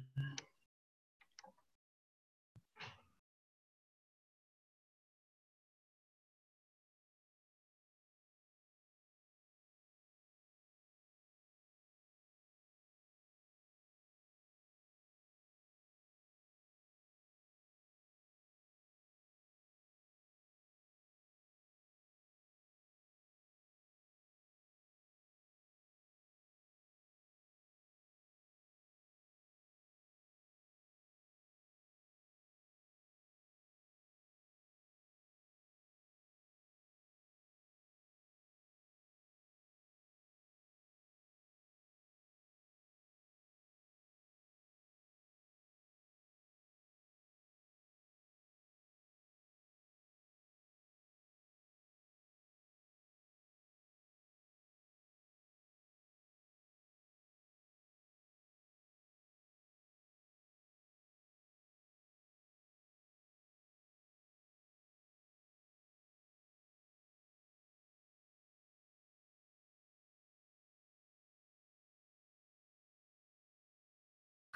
[0.00, 0.49] Mm-hmm.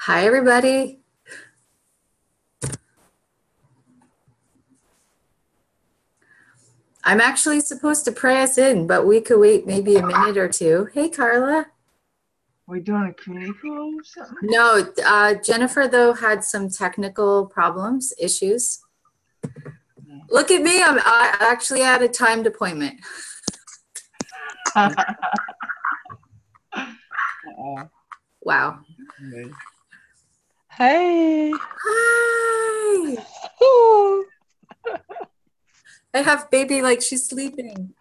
[0.07, 1.01] Hi, everybody.
[7.03, 10.47] I'm actually supposed to pray us in, but we could wait maybe a minute or
[10.47, 10.91] two.
[10.93, 11.69] Hey, Carla.
[12.67, 14.37] We doing a community call or something?
[14.43, 18.81] No, uh, Jennifer, though, had some technical problems, issues.
[20.29, 20.83] Look at me.
[20.83, 23.01] I'm I actually had a timed appointment.
[24.77, 24.95] Uh-oh.
[28.47, 28.81] Wow.
[30.77, 31.53] Hey.
[31.55, 33.17] Hi.
[36.15, 37.95] I have baby like she's sleeping.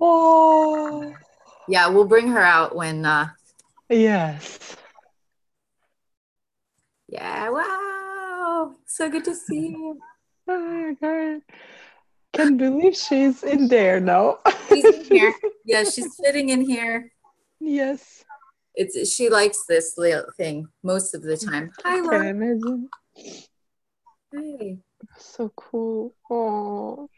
[0.00, 1.14] oh.
[1.68, 3.28] Yeah, we'll bring her out when, uh,
[3.90, 4.76] Yes.
[7.08, 8.74] yeah, wow.
[8.86, 9.98] So good to see you.
[10.48, 11.42] Oh my God.
[12.32, 14.38] Can't believe she's in there now.
[14.68, 15.34] She's in here.
[15.64, 17.10] Yeah, she's sitting in here.
[17.58, 18.22] yes.
[18.76, 21.72] It's she likes this little thing most of the time.
[21.82, 22.28] Hi, Laura.
[22.28, 22.88] imagine?
[24.32, 24.78] Hey.
[25.18, 26.14] So cool.
[26.30, 27.08] Oh.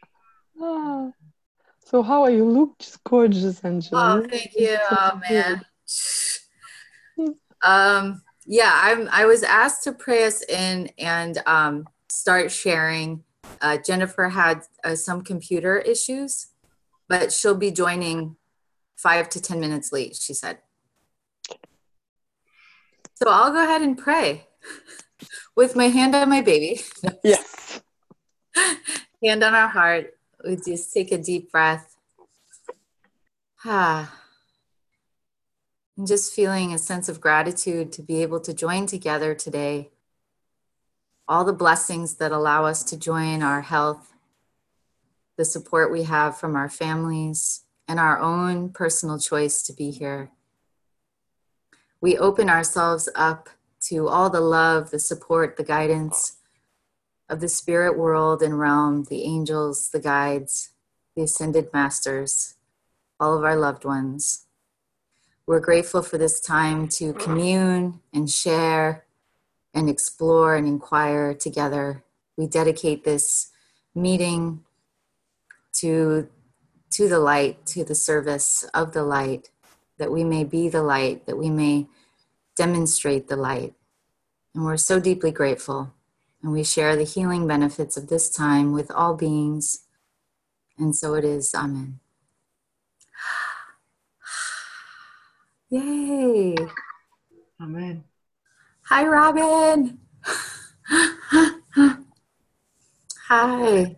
[0.61, 1.11] Ah.
[1.85, 2.45] So how are you?
[2.45, 4.23] Look just gorgeous, Angela.
[4.23, 4.79] Oh, thank you.
[4.91, 5.65] Oh man.
[7.63, 9.09] Um, yeah, I'm.
[9.11, 13.25] I was asked to pray us in and um, start sharing.
[13.61, 16.47] Uh, Jennifer had uh, some computer issues,
[17.09, 18.37] but she'll be joining
[18.97, 20.15] five to ten minutes late.
[20.15, 20.59] She said.
[23.21, 24.47] So I'll go ahead and pray
[25.57, 26.81] with my hand on my baby.
[27.25, 27.81] Yes.
[29.25, 30.15] hand on our heart.
[30.47, 31.97] We just take a deep breath.
[33.65, 34.15] Ah.
[35.97, 39.91] And just feeling a sense of gratitude to be able to join together today.
[41.27, 44.15] All the blessings that allow us to join our health,
[45.37, 50.31] the support we have from our families, and our own personal choice to be here.
[52.01, 53.49] We open ourselves up
[53.89, 56.37] to all the love, the support, the guidance
[57.29, 60.71] of the spirit world and realm, the angels, the guides,
[61.17, 62.55] the ascended masters,
[63.19, 64.47] all of our loved ones.
[65.47, 69.05] We're grateful for this time to commune and share
[69.75, 72.05] and explore and inquire together.
[72.37, 73.51] We dedicate this
[73.95, 74.65] meeting
[75.75, 76.29] to,
[76.91, 79.51] to the light, to the service of the light,
[79.99, 81.87] that we may be the light, that we may
[82.57, 83.75] demonstrate the light.
[84.55, 85.93] And we're so deeply grateful.
[86.43, 89.85] And we share the healing benefits of this time with all beings.
[90.79, 91.55] And so it is.
[91.55, 92.01] Amen.
[95.71, 96.57] Yay.
[97.61, 98.05] Amen.
[98.83, 99.99] Hi, Robin.
[103.29, 103.97] Hi.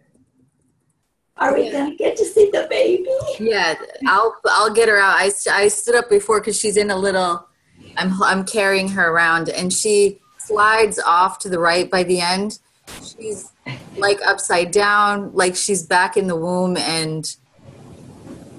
[1.40, 3.08] Are we gonna get to see the baby?
[3.38, 3.75] Yeah,
[4.06, 5.16] I'll I'll get her out.
[5.16, 7.48] I, I stood up before because she's in a little.
[7.96, 12.58] I'm I'm carrying her around, and she slides off to the right by the end.
[13.02, 13.52] She's
[13.96, 17.37] like upside down, like she's back in the womb, and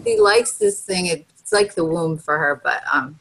[0.04, 1.06] she likes this thing.
[1.06, 3.20] It's like the womb for her, but um,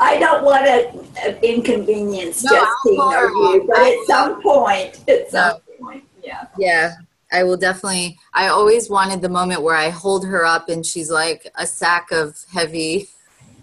[0.00, 5.60] I don't want to inconvenience No, Justine or you, but at some point, at some
[5.80, 6.46] point, yeah.
[6.58, 6.94] yeah,
[7.32, 8.18] I will definitely.
[8.34, 12.10] I always wanted the moment where I hold her up, and she's like a sack
[12.12, 13.08] of heavy,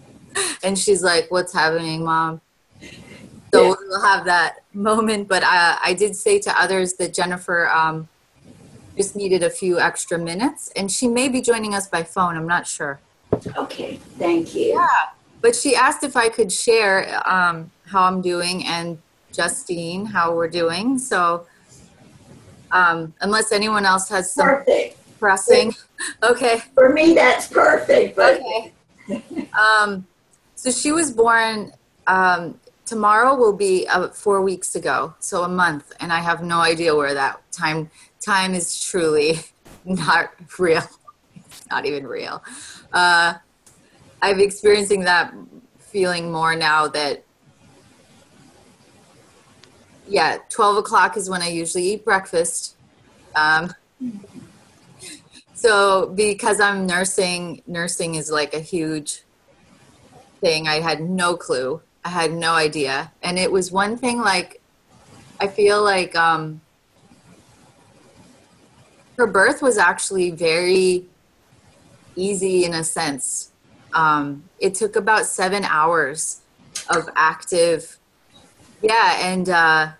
[0.64, 2.40] and she's like, "What's happening, mom?"
[3.54, 3.74] So Yeah.
[3.88, 5.28] we'll have that moment.
[5.28, 8.08] But I, I did say to others that Jennifer um,
[8.96, 12.36] just needed a few extra minutes, and she may be joining us by phone.
[12.36, 13.00] I'm not sure.
[13.56, 14.74] Okay, thank you.
[14.74, 14.86] Yeah.
[15.42, 18.98] But she asked if I could share um, how I'm doing, and
[19.32, 20.98] Justine how we're doing.
[20.98, 21.46] So,
[22.72, 25.18] um, unless anyone else has some Perfect.
[25.18, 25.74] pressing,
[26.22, 26.62] okay.
[26.74, 28.72] For me, that's perfect, but Okay.
[29.52, 30.06] Um,
[30.54, 31.72] so she was born.
[32.06, 36.60] Um, tomorrow will be uh, four weeks ago, so a month, and I have no
[36.60, 37.90] idea where that time
[38.20, 39.40] time is truly
[39.84, 40.82] not real.
[41.34, 42.42] It's not even real.
[42.92, 43.34] Uh,
[44.22, 45.34] I'm experiencing that
[45.78, 47.24] feeling more now that.
[50.10, 52.74] Yeah, 12 o'clock is when I usually eat breakfast.
[53.36, 53.72] Um,
[55.54, 59.22] so because I'm nursing, nursing is like a huge
[60.40, 60.66] thing.
[60.66, 61.80] I had no clue.
[62.04, 63.12] I had no idea.
[63.22, 64.60] And it was one thing like
[65.38, 66.60] I feel like um
[69.16, 71.04] her birth was actually very
[72.16, 73.52] easy in a sense.
[73.92, 76.40] Um it took about 7 hours
[76.88, 77.96] of active
[78.82, 79.90] yeah, and uh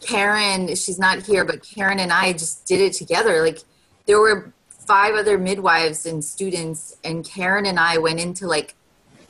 [0.00, 3.42] Karen, she's not here, but Karen and I just did it together.
[3.42, 3.58] Like
[4.06, 4.52] there were
[4.88, 8.74] five other midwives and students and karen and i went into like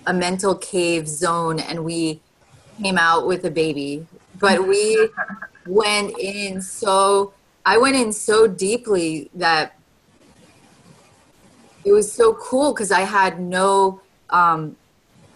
[0.07, 2.21] a mental cave zone and we
[2.81, 4.07] came out with a baby
[4.39, 5.09] but we
[5.67, 7.35] went in so
[7.67, 9.77] i went in so deeply that
[11.85, 14.01] it was so cool because i had no
[14.31, 14.77] um,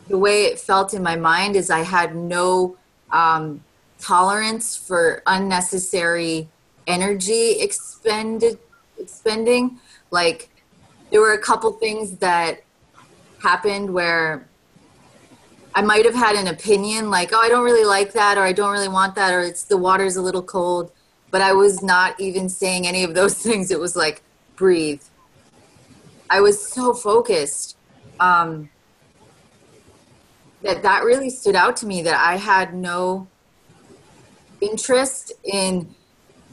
[0.06, 2.76] the way it felt in my mind is i had no
[3.10, 3.60] um,
[4.02, 6.48] tolerance for unnecessary
[6.86, 8.58] energy expended
[8.98, 9.78] expending
[10.10, 10.50] like
[11.12, 12.62] there were a couple things that
[13.42, 14.48] happened where
[15.74, 18.52] I might have had an opinion like, oh, I don't really like that, or I
[18.52, 20.92] don't really want that, or it's the water's a little cold.
[21.30, 23.70] But I was not even saying any of those things.
[23.70, 24.22] It was like,
[24.56, 25.02] breathe.
[26.28, 27.76] I was so focused
[28.20, 28.70] um,
[30.62, 33.28] that that really stood out to me that I had no
[34.62, 35.94] interest in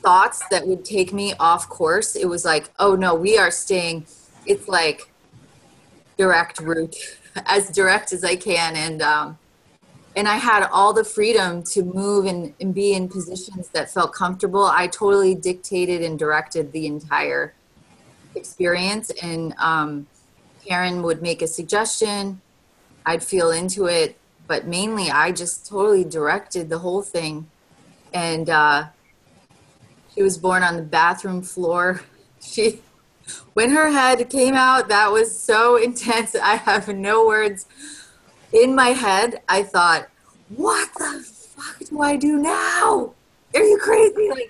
[0.01, 2.15] thoughts that would take me off course.
[2.15, 4.05] It was like, oh no, we are staying.
[4.45, 5.11] It's like
[6.17, 6.95] direct route,
[7.45, 9.37] as direct as I can, and um,
[10.15, 14.13] and I had all the freedom to move and, and be in positions that felt
[14.13, 14.65] comfortable.
[14.65, 17.53] I totally dictated and directed the entire
[18.35, 20.07] experience, and um,
[20.65, 22.41] Karen would make a suggestion.
[23.05, 24.17] I'd feel into it,
[24.47, 27.49] but mainly I just totally directed the whole thing,
[28.13, 28.49] and.
[28.49, 28.87] Uh,
[30.19, 32.01] she was born on the bathroom floor.
[32.41, 32.81] She,
[33.51, 36.35] when her head came out, that was so intense.
[36.35, 37.65] I have no words.
[38.53, 40.07] In my head, I thought,
[40.55, 43.13] what the fuck do I do now?
[43.53, 44.29] Are you crazy?
[44.29, 44.49] Like,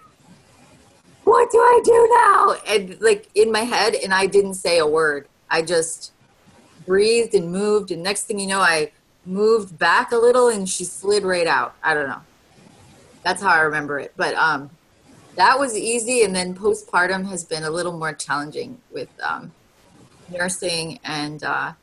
[1.24, 2.56] what do I do now?
[2.68, 5.28] And like in my head, and I didn't say a word.
[5.50, 6.12] I just
[6.86, 7.90] breathed and moved.
[7.90, 8.92] And next thing you know, I
[9.26, 11.74] moved back a little and she slid right out.
[11.82, 12.22] I don't know.
[13.24, 14.14] That's how I remember it.
[14.16, 14.70] But um,
[15.36, 16.24] that was easy.
[16.24, 19.52] And then postpartum has been a little more challenging with um,
[20.32, 21.00] nursing.
[21.04, 21.74] And uh,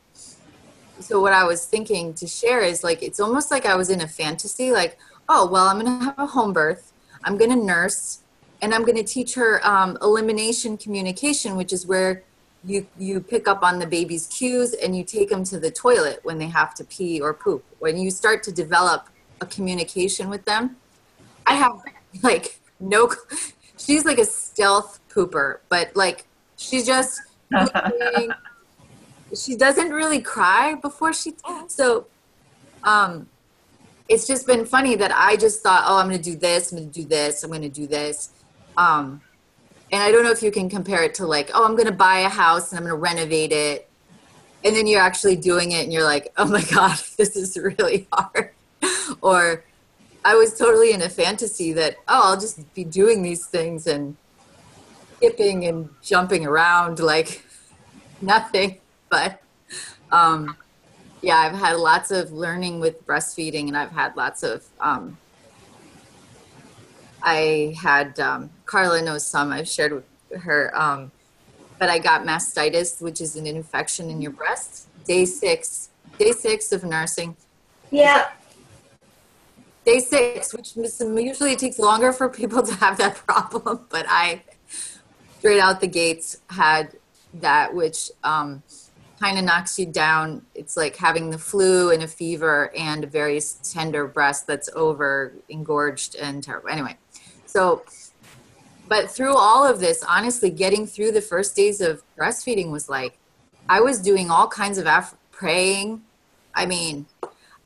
[0.99, 4.01] so what i was thinking to share is like it's almost like i was in
[4.01, 4.97] a fantasy like
[5.29, 6.91] oh well i'm going to have a home birth.
[7.23, 8.21] I'm going to nurse.
[8.61, 12.23] And i'm going to teach her um, elimination communication which is where
[12.65, 16.19] you you pick up on the baby's cues and you take them to the toilet
[16.23, 17.63] when they have to pee or poop.
[17.79, 19.07] When you start to develop
[19.41, 20.77] a communication with them
[21.47, 21.81] i have
[22.23, 23.11] like no
[23.77, 26.25] she's like a stealth pooper but like
[26.57, 27.21] she's just
[29.35, 31.33] she doesn't really cry before she
[31.67, 32.07] so
[32.83, 33.27] um
[34.09, 36.89] it's just been funny that i just thought oh i'm gonna do this i'm gonna
[36.89, 38.31] do this i'm gonna do this
[38.77, 39.21] um
[39.91, 42.19] and i don't know if you can compare it to like oh i'm gonna buy
[42.19, 43.89] a house and i'm gonna renovate it
[44.63, 48.07] and then you're actually doing it and you're like oh my god this is really
[48.11, 48.51] hard
[49.21, 49.63] or
[50.27, 54.17] I was totally in a fantasy that, oh, I'll just be doing these things and
[55.15, 57.45] skipping and jumping around like
[58.21, 58.79] nothing.
[59.09, 59.41] But
[60.11, 60.57] um,
[61.21, 65.17] yeah, I've had lots of learning with breastfeeding and I've had lots of, um,
[67.23, 71.09] I had, um, Carla knows some, I've shared with her, um,
[71.79, 74.89] but I got mastitis, which is an infection in your breast.
[75.05, 75.87] Day six,
[76.19, 77.37] day six of nursing.
[77.91, 78.31] yeah,
[79.87, 84.43] day six, which usually takes longer for people to have that problem, but I
[85.39, 86.97] straight out the gates had
[87.35, 88.61] that, which um,
[89.19, 90.45] kind of knocks you down.
[90.55, 95.31] It's like having the flu and a fever and a very tender breast that's over
[95.47, 96.69] engorged and terrible.
[96.69, 96.97] Anyway,
[97.45, 97.83] so,
[98.89, 103.17] but through all of this, honestly, getting through the first days of breastfeeding was like,
[103.69, 106.01] I was doing all kinds of aff- praying.
[106.53, 107.05] I mean,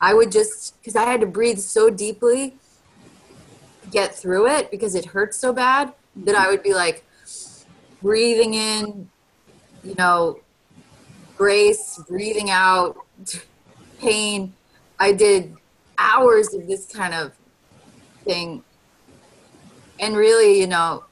[0.02, 2.56] I would just, because I had to breathe so deeply
[3.92, 7.06] get through it because it hurts so bad that I would be like
[8.02, 9.10] breathing in,
[9.84, 10.40] you know,
[11.38, 12.98] grace, breathing out
[14.00, 14.54] pain.
[15.00, 15.56] I did
[15.98, 17.34] hours of this kind of
[18.24, 18.64] thing.
[20.00, 21.06] And really, you know,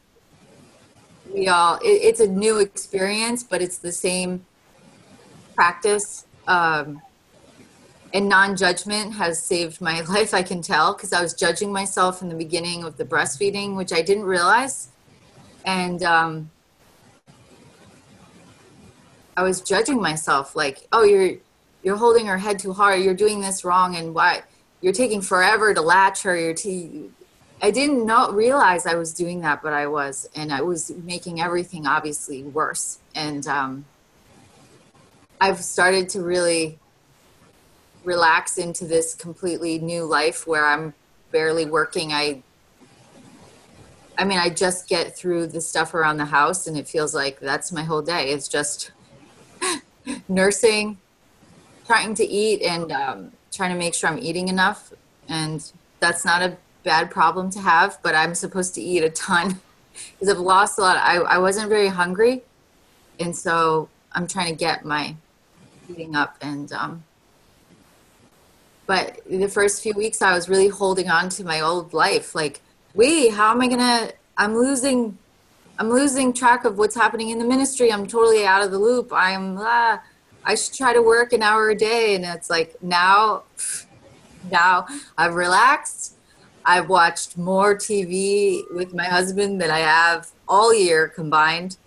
[1.33, 4.45] we all, it, it's a new experience, but it's the same
[5.53, 6.25] practice.
[6.47, 7.01] Um,
[8.13, 12.21] and non judgment has saved my life, I can tell, because I was judging myself
[12.21, 14.89] in the beginning of the breastfeeding, which I didn't realize.
[15.65, 16.49] And um,
[19.37, 21.37] I was judging myself like, oh, you're,
[21.83, 23.01] you're holding her head too hard.
[23.01, 23.95] You're doing this wrong.
[23.95, 24.43] And why
[24.81, 26.35] you're taking forever to latch her.
[26.35, 26.55] You're
[27.61, 30.29] I didn't not realize I was doing that, but I was.
[30.35, 32.99] And I was making everything obviously worse.
[33.15, 33.85] And um,
[35.41, 36.79] I've started to really
[38.03, 40.93] relax into this completely new life where I'm
[41.31, 42.13] barely working.
[42.13, 42.43] I
[44.17, 47.39] I mean, I just get through the stuff around the house and it feels like
[47.39, 48.31] that's my whole day.
[48.31, 48.91] It's just
[50.27, 50.97] nursing,
[51.87, 54.91] trying to eat and um, trying to make sure I'm eating enough.
[55.29, 59.61] And that's not a bad problem to have, but I'm supposed to eat a ton
[60.19, 60.97] because I've lost a lot.
[60.97, 62.41] I, I wasn't very hungry.
[63.21, 65.15] And so I'm trying to get my
[65.89, 67.03] eating up and um,
[68.89, 72.33] but the first few weeks i was really holding on to my old life.
[72.33, 72.59] Like
[72.95, 75.15] wait how am i gonna i'm losing
[75.77, 77.93] i'm losing track of what's happening in the ministry.
[77.93, 79.11] I'm totally out of the loop.
[79.13, 80.01] I'm ah,
[80.43, 82.15] i should try to work an hour a day.
[82.15, 83.43] And it's like now
[84.51, 84.87] now
[85.19, 86.15] i've relaxed.
[86.65, 91.77] I've watched more tv with my husband than i have all year combined.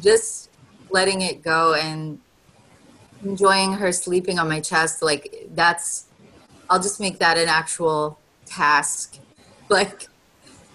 [0.00, 0.50] Just
[0.90, 2.18] letting it go and
[3.24, 5.00] enjoying her sleeping on my chest.
[5.00, 6.09] Like that's
[6.70, 9.18] I'll just make that an actual task.
[9.68, 10.06] Like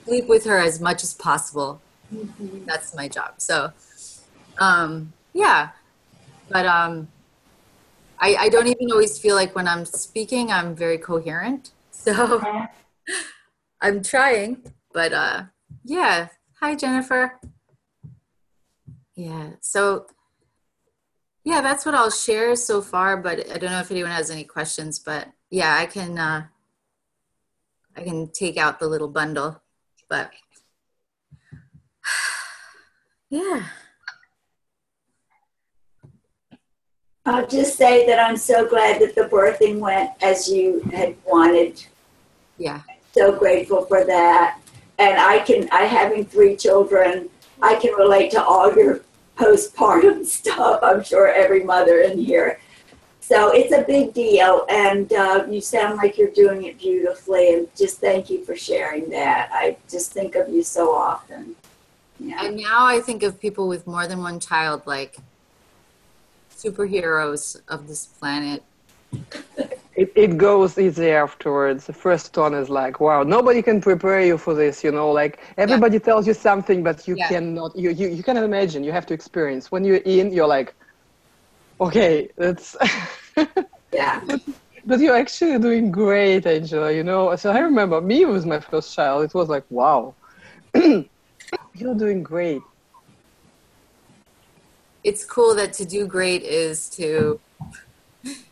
[0.05, 1.81] sleep with her as much as possible.
[2.13, 2.65] Mm-hmm.
[2.65, 3.35] That's my job.
[3.37, 3.71] So,
[4.59, 5.69] um, yeah,
[6.49, 7.07] but um,
[8.19, 11.71] I, I don't even always feel like when I'm speaking, I'm very coherent.
[11.91, 12.41] So
[13.81, 15.43] I'm trying, but uh,
[15.83, 16.27] yeah.
[16.59, 17.39] Hi, Jennifer.
[19.15, 19.51] Yeah.
[19.61, 20.07] So
[21.43, 24.43] yeah, that's what I'll share so far, but I don't know if anyone has any
[24.43, 26.47] questions, but yeah, I can uh,
[27.95, 29.61] I can take out the little bundle,
[30.09, 30.31] but
[33.29, 33.63] yeah.
[37.25, 41.83] I'll just say that I'm so glad that the birthing went as you had wanted.
[42.57, 42.81] Yeah.
[43.13, 44.59] So grateful for that.
[44.99, 47.29] And I can, I having three children,
[47.61, 49.01] I can relate to all your
[49.37, 50.81] postpartum stuff.
[50.83, 52.59] I'm sure every mother in here
[53.27, 57.45] so it's a big deal, and uh, you sound like you're doing it beautifully.
[57.53, 59.49] And just thank you for sharing that.
[59.51, 61.55] I just think of you so often.
[62.19, 62.45] Yeah.
[62.45, 65.17] And now I think of people with more than one child like
[66.55, 68.61] superheroes of this planet.
[69.95, 71.87] It, it goes easy afterwards.
[71.87, 75.39] The first one is like, wow, nobody can prepare you for this, you know, like
[75.57, 76.09] everybody yeah.
[76.09, 77.29] tells you something, but you yeah.
[77.29, 79.71] cannot, you, you, you cannot imagine, you have to experience.
[79.71, 80.75] When you're in, you're like,
[81.79, 82.75] okay, that's
[83.93, 84.21] yeah.
[84.25, 84.41] But,
[84.85, 86.91] but, you're actually doing great, Angela.
[86.91, 89.23] You know, so I remember me was my first child.
[89.23, 90.13] It was like, wow,
[90.75, 92.61] you're doing great.
[95.03, 97.39] It's cool that to do great is to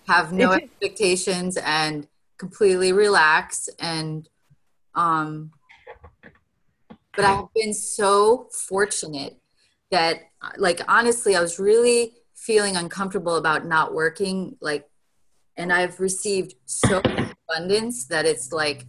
[0.08, 4.27] have no expectations and completely relax and
[4.96, 5.51] um
[7.15, 9.38] but I've been so fortunate
[9.92, 10.22] that
[10.58, 12.13] like honestly I was really
[12.46, 14.86] feeling uncomfortable about not working like
[15.58, 17.02] and i've received so
[17.50, 18.86] abundance that it's like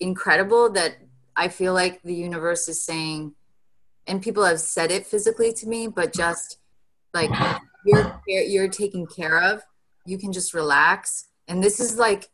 [0.00, 0.96] incredible that
[1.36, 3.34] i feel like the universe is saying
[4.06, 6.58] and people have said it physically to me but just
[7.14, 7.30] like
[7.84, 9.62] you're you're taken care of.
[10.04, 11.28] You can just relax.
[11.46, 12.28] And this is like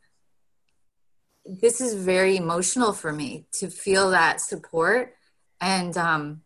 [1.45, 5.15] this is very emotional for me to feel that support.
[5.61, 6.43] And um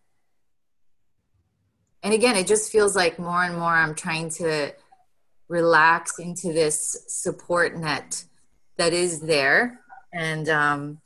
[2.03, 4.73] and again it just feels like more and more i'm trying to
[5.49, 8.25] relax into this support net
[8.77, 9.81] that is there.
[10.13, 11.01] And um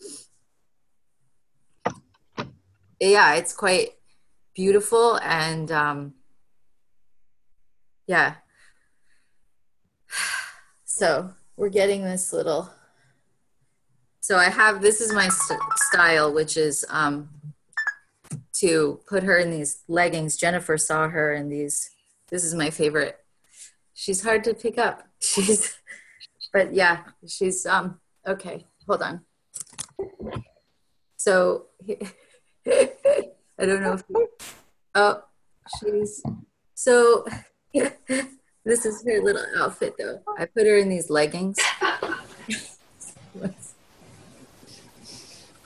[3.00, 3.90] yeah it's quite
[4.54, 6.14] beautiful and um
[8.06, 8.34] yeah.
[10.84, 12.70] So we're getting this little
[14.20, 17.28] so i have this is my st- style which is um
[18.62, 20.36] to put her in these leggings.
[20.36, 21.90] Jennifer saw her in these.
[22.30, 23.18] This is my favorite.
[23.92, 25.02] She's hard to pick up.
[25.20, 25.76] She's,
[26.52, 28.66] but yeah, she's um okay.
[28.86, 29.20] Hold on.
[31.16, 32.86] So I
[33.58, 34.02] don't know if
[34.94, 35.22] oh
[35.80, 36.22] she's
[36.74, 37.24] so
[37.72, 40.20] this is her little outfit though.
[40.38, 41.58] I put her in these leggings.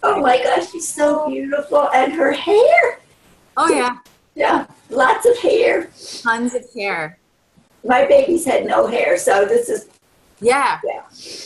[0.09, 1.91] Oh my gosh, she's so beautiful.
[1.93, 3.01] And her hair.
[3.57, 3.99] Oh yeah,
[4.37, 5.91] Yeah, lots of hair.
[6.23, 7.19] tons of hair.
[7.85, 9.89] My babies had no hair, so this is,
[10.41, 10.79] Yeah.
[10.85, 11.03] Yeah.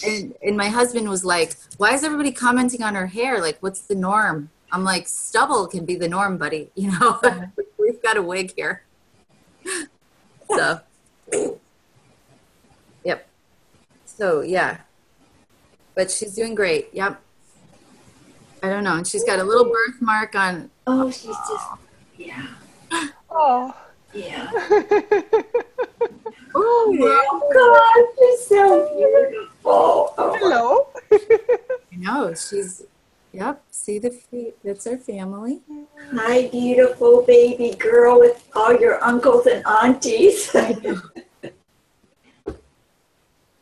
[0.06, 3.40] And and my husband was like, "Why is everybody commenting on her hair?
[3.40, 6.70] Like, what's the norm?" I'm like, "Stubble can be the norm, buddy.
[6.76, 7.60] You know, mm-hmm.
[7.78, 8.82] we've got a wig here."
[10.52, 10.80] So,
[13.04, 13.28] yep.
[14.04, 14.78] So yeah,
[15.94, 16.88] but she's doing great.
[16.92, 17.22] Yep.
[18.62, 20.70] I don't know, and she's got a little birthmark on.
[20.86, 21.66] oh, she's just,
[22.16, 22.46] yeah,
[23.30, 23.74] Oh.
[24.12, 24.50] yeah.
[26.52, 30.12] Oh Oh God, she's so beautiful.
[30.18, 30.88] Oh, Hello.
[31.92, 32.82] I know she's.
[33.32, 33.62] Yep.
[33.70, 34.56] See the feet.
[34.64, 35.60] That's our family.
[36.12, 40.52] Hi, beautiful baby girl with all your uncles and aunties.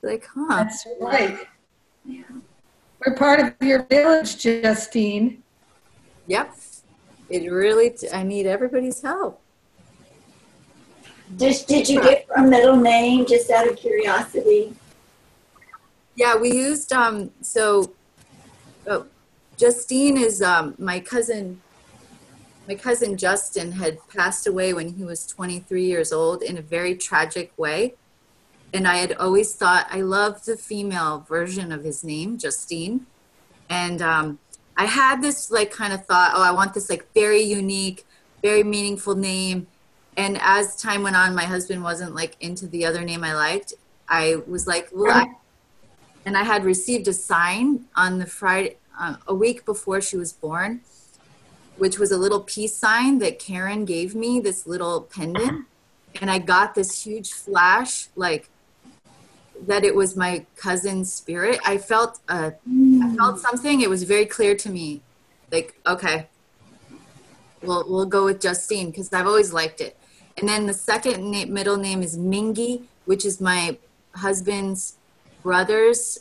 [0.01, 0.47] Like, huh?
[0.49, 1.39] That's right.
[2.07, 2.23] Yeah.
[3.05, 5.43] We're part of your village, Justine.
[6.27, 6.55] Yep.
[7.29, 9.41] It really, I need everybody's help.
[11.37, 14.75] Just, did you get her middle name just out of curiosity?
[16.17, 17.93] Yeah, we used, um, so,
[18.87, 19.07] oh,
[19.57, 21.61] Justine is, um, my cousin,
[22.67, 26.97] my cousin Justin had passed away when he was 23 years old in a very
[26.97, 27.95] tragic way.
[28.73, 33.07] And I had always thought, I loved the female version of his name, Justine.
[33.71, 34.39] And, um,
[34.79, 38.07] I had this like kind of thought, oh, I want this like very unique,
[38.43, 39.67] very meaningful name.
[40.17, 43.75] And as time went on, my husband wasn't like into the other name I liked.
[44.09, 45.35] I was like, well, I,
[46.25, 50.33] and I had received a sign on the Friday, uh, a week before she was
[50.33, 50.81] born,
[51.77, 55.67] which was a little peace sign that Karen gave me, this little pendant.
[56.21, 58.49] And I got this huge flash, like
[59.67, 61.59] that it was my cousin's spirit.
[61.65, 62.51] I felt, uh,
[63.03, 63.81] I felt something.
[63.81, 65.03] It was very clear to me,
[65.51, 66.29] like, okay,
[67.63, 69.97] we'll we'll go with Justine because I've always liked it.
[70.37, 73.79] And then the second na- middle name is Mingy, which is my
[74.15, 74.97] husband's
[75.43, 76.21] brother's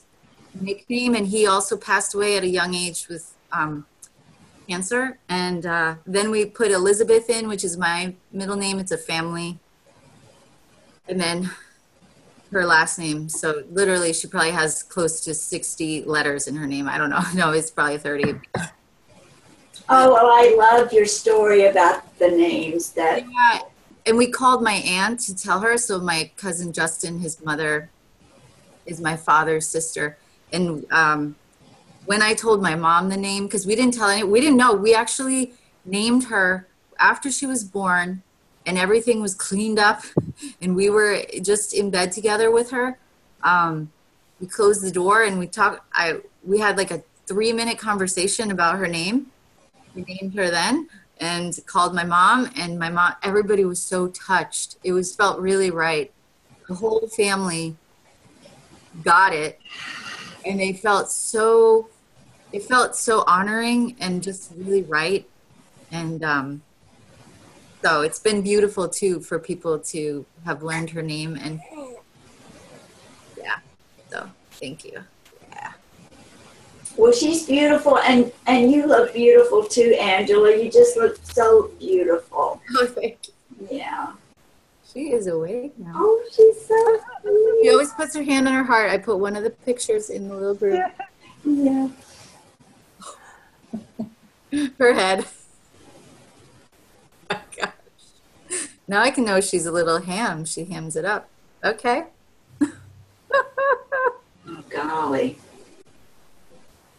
[0.60, 3.86] nickname, and he also passed away at a young age with um,
[4.68, 5.20] cancer.
[5.30, 8.80] And uh, then we put Elizabeth in, which is my middle name.
[8.80, 9.60] It's a family,
[11.08, 11.52] and then
[12.52, 13.30] her last name.
[13.30, 16.88] So literally, she probably has close to sixty letters in her name.
[16.88, 17.22] I don't know.
[17.36, 18.34] No, it's probably thirty.
[19.90, 23.60] Oh, well, I love your story about the names that, Yeah,
[24.06, 25.78] and we called my aunt to tell her.
[25.78, 27.90] So my cousin Justin, his mother,
[28.86, 30.18] is my father's sister,
[30.52, 31.36] and um,
[32.06, 34.74] when I told my mom the name, because we didn't tell any, we didn't know.
[34.74, 35.54] We actually
[35.86, 36.68] named her
[37.00, 38.24] after she was born,
[38.68, 40.04] and everything was cleaned up,
[40.62, 43.00] and we were just in bed together with her.
[43.44, 43.92] Um,
[44.40, 45.82] we closed the door and we talked.
[45.94, 49.32] I we had like a three minute conversation about her name.
[49.96, 50.88] We named her then
[51.20, 55.72] and called my mom and my mom everybody was so touched it was felt really
[55.72, 56.12] right
[56.68, 57.76] the whole family
[59.04, 59.60] got it
[60.46, 61.90] and they felt so
[62.52, 65.28] it felt so honoring and just really right
[65.92, 66.62] and um
[67.88, 71.62] so it's been beautiful too for people to have learned her name and
[73.38, 73.60] yeah
[74.12, 75.04] so thank you
[75.54, 75.72] yeah
[76.98, 80.56] well, she's beautiful and, and you look beautiful too, Angela.
[80.58, 82.60] You just look so beautiful.
[82.78, 84.14] oh thank you Yeah.
[84.92, 87.00] she is awake now Oh, she's so
[87.62, 88.90] She always puts her hand on her heart.
[88.90, 90.84] I put one of the pictures in the little group.
[91.46, 91.88] Yeah.
[94.78, 95.26] Her head.
[97.30, 97.74] Oh my gosh.
[98.88, 100.46] Now I can know she's a little ham.
[100.46, 101.30] She hams it up.
[101.64, 102.06] Okay.
[104.50, 105.38] Oh, golly.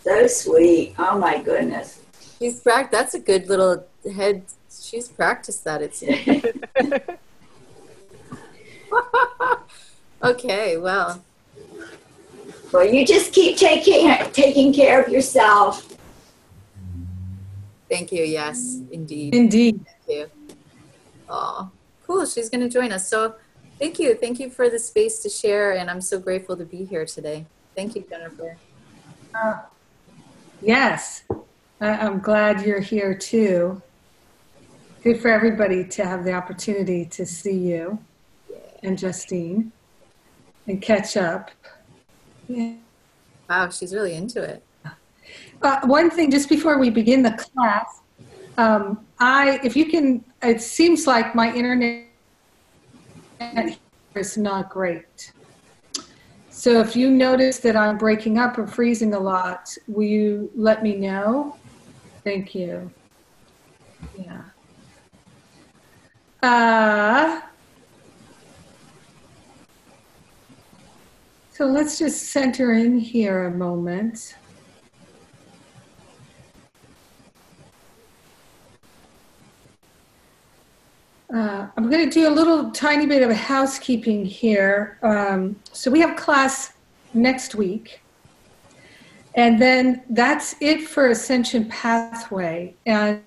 [0.01, 0.95] So sweet.
[0.99, 2.03] Oh, my goodness.
[2.39, 2.91] She's prac.
[2.91, 4.43] That's a good little head.
[4.71, 5.81] She's practiced that.
[5.81, 6.45] It seems.
[10.23, 10.77] okay.
[10.77, 11.25] Well.
[12.71, 15.97] Well, you just keep taking taking care of yourself.
[17.89, 18.25] Thank you.
[18.25, 19.35] Yes, indeed.
[19.35, 19.87] Indeed.
[20.07, 20.31] Thank you.
[21.31, 21.71] Oh,
[22.09, 22.27] cool.
[22.27, 23.07] She's going to join us.
[23.07, 23.37] So,
[23.79, 24.15] thank you.
[24.15, 27.47] Thank you for the space to share, and I'm so grateful to be here today.
[27.77, 28.57] Thank you, Jennifer.
[29.33, 29.61] Uh,
[30.61, 31.23] yes.
[31.81, 33.81] I, I'm glad you're here too.
[35.05, 38.03] Good for everybody to have the opportunity to see you
[38.83, 39.71] and Justine
[40.67, 41.53] and catch up.
[42.49, 42.75] Yeah.
[43.49, 44.63] Wow, she's really into it.
[45.63, 48.01] Uh, one thing, just before we begin the class,
[48.57, 52.07] um, I, if you can, it seems like my internet
[54.15, 55.33] is not great.
[56.51, 60.83] So if you notice that I'm breaking up or freezing a lot, will you let
[60.83, 61.57] me know?
[62.25, 62.91] Thank you.
[64.17, 64.43] Yeah.
[66.43, 67.41] Uh,
[71.53, 74.35] so let's just center in here a moment.
[81.33, 84.99] Uh, I'm going to do a little tiny bit of housekeeping here.
[85.03, 86.73] Um, so we have class
[87.13, 88.01] next week.
[89.35, 92.75] And then that's it for Ascension Pathway.
[92.87, 93.23] And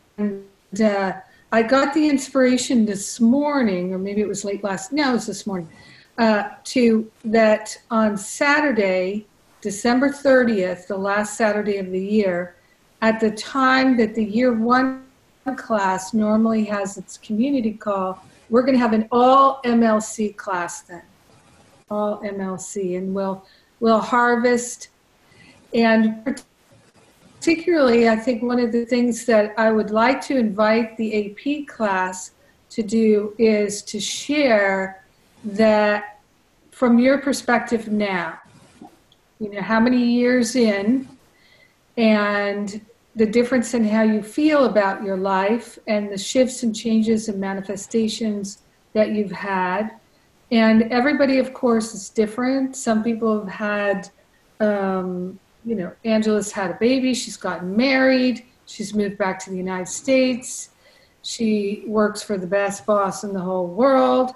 [0.84, 1.14] uh,
[1.52, 5.28] I got the inspiration this morning, or maybe it was late last, no, it was
[5.28, 5.70] this morning,
[6.18, 9.28] uh, to that on Saturday,
[9.62, 12.56] December 30th, the last Saturday of the year,
[13.04, 15.04] at the time that the year one
[15.58, 21.02] class normally has its community call, we're going to have an all MLC class then,
[21.90, 23.46] all MLC, and we'll
[23.80, 24.90] we'll harvest.
[25.74, 26.42] And
[27.40, 31.68] particularly, I think one of the things that I would like to invite the AP
[31.68, 32.32] class
[32.70, 35.04] to do is to share
[35.44, 36.20] that
[36.72, 38.40] from your perspective now.
[39.40, 41.08] You know, how many years in,
[41.98, 42.82] and
[43.16, 47.40] the difference in how you feel about your life and the shifts and changes and
[47.40, 48.60] manifestations
[48.94, 49.92] that you've had.
[50.52, 52.76] And everybody, of course, is different.
[52.76, 54.10] Some people have had,
[54.60, 59.58] um, you know, Angela's had a baby, she's gotten married, she's moved back to the
[59.58, 60.70] United States,
[61.22, 64.34] she works for the best boss in the whole world.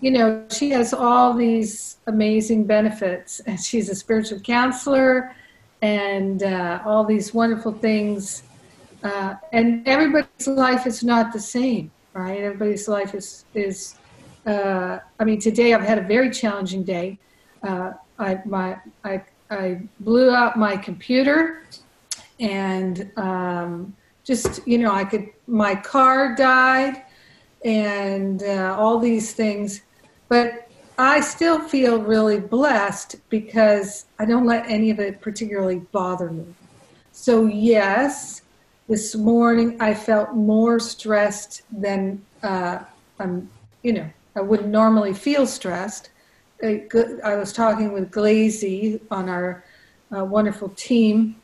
[0.00, 5.34] You know, she has all these amazing benefits, and she's a spiritual counselor
[5.82, 8.42] and uh, all these wonderful things.
[9.02, 12.40] Uh, and everybody's life is not the same, right?
[12.42, 13.96] Everybody's life is is.
[14.46, 17.18] Uh, I mean, today I've had a very challenging day.
[17.62, 21.64] Uh, I my I I blew out my computer,
[22.40, 27.04] and um, just you know I could my car died,
[27.64, 29.82] and uh, all these things,
[30.28, 30.65] but
[30.98, 36.46] I still feel really blessed because I don't let any of it particularly bother me.
[37.12, 38.42] So, yes,
[38.88, 42.78] this morning I felt more stressed than uh,
[43.18, 43.50] I'm,
[43.82, 46.10] you know, I wouldn't normally feel stressed.
[46.62, 49.64] I was talking with Glazy on our
[50.16, 51.36] uh, wonderful team,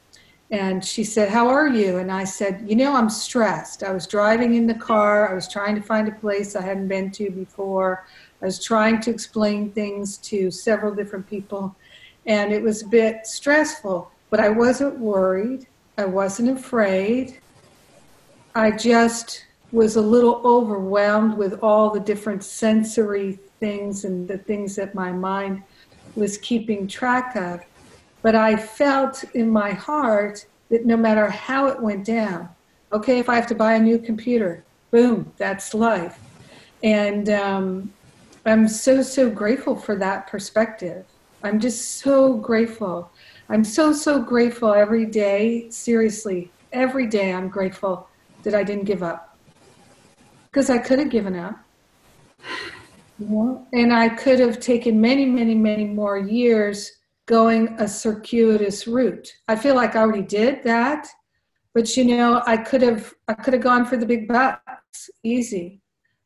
[0.50, 1.98] and she said, How are you?
[1.98, 3.82] And I said, You know, I'm stressed.
[3.82, 6.88] I was driving in the car, I was trying to find a place I hadn't
[6.88, 8.06] been to before.
[8.42, 11.76] I was trying to explain things to several different people,
[12.26, 15.68] and it was a bit stressful, but I wasn't worried.
[15.96, 17.38] I wasn't afraid.
[18.56, 24.74] I just was a little overwhelmed with all the different sensory things and the things
[24.74, 25.62] that my mind
[26.16, 27.60] was keeping track of.
[28.22, 32.48] But I felt in my heart that no matter how it went down,
[32.92, 36.18] okay, if I have to buy a new computer, boom, that's life.
[36.82, 37.92] And um,
[38.44, 41.04] I'm so, so grateful for that perspective.
[41.44, 43.10] I'm just so grateful.
[43.48, 45.70] I'm so, so grateful every day.
[45.70, 48.08] Seriously, every day I'm grateful
[48.42, 49.36] that I didn't give up.
[50.50, 51.58] Because I could have given up.
[53.72, 56.92] And I could have taken many, many, many more years
[57.26, 59.32] going a circuitous route.
[59.46, 61.06] I feel like I already did that.
[61.74, 65.81] But you know, I could have I could have gone for the big bucks, easy.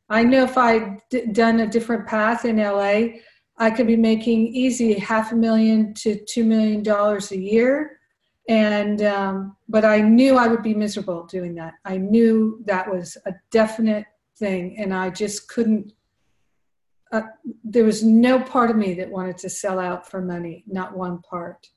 [0.08, 1.00] I know if I'd
[1.32, 3.18] done a different path in LA,
[3.58, 7.98] I could be making easy half a million to two million dollars a year.
[8.48, 11.74] And, um, but I knew I would be miserable doing that.
[11.84, 14.04] I knew that was a definite
[14.38, 14.76] thing.
[14.78, 15.92] And I just couldn't,
[17.12, 17.22] uh,
[17.64, 21.20] there was no part of me that wanted to sell out for money, not one
[21.22, 21.68] part.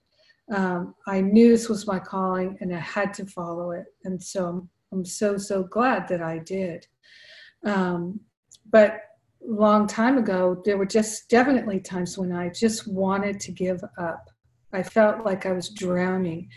[0.53, 3.85] Um, I knew this was my calling and I had to follow it.
[4.03, 6.85] And so I'm, I'm so, so glad that I did.
[7.65, 8.19] Um,
[8.71, 9.01] but
[9.41, 14.29] long time ago, there were just definitely times when I just wanted to give up.
[14.73, 16.49] I felt like I was drowning.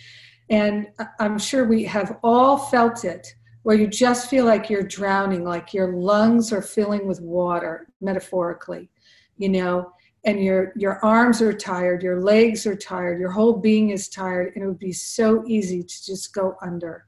[0.50, 0.88] And
[1.18, 3.26] I'm sure we have all felt it
[3.62, 8.90] where you just feel like you're drowning, like your lungs are filling with water, metaphorically,
[9.38, 9.92] you know,
[10.24, 14.52] and your your arms are tired, your legs are tired, your whole being is tired,
[14.54, 17.06] and it would be so easy to just go under.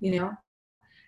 [0.00, 0.32] You know,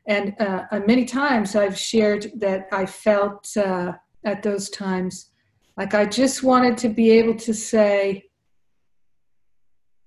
[0.06, 3.92] and uh, many times I've shared that I felt uh,
[4.24, 5.32] at those times
[5.76, 8.24] like I just wanted to be able to say,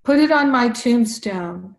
[0.04, 1.76] put it on my tombstone.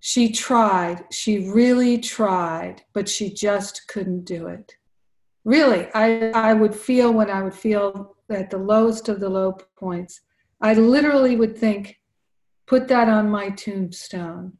[0.00, 4.76] she tried, she really tried, but she just couldn't do it.
[5.44, 9.52] Really, I, I would feel when I would feel at the lowest of the low
[9.76, 10.20] points,
[10.60, 11.98] I literally would think,
[12.66, 14.54] put that on my tombstone.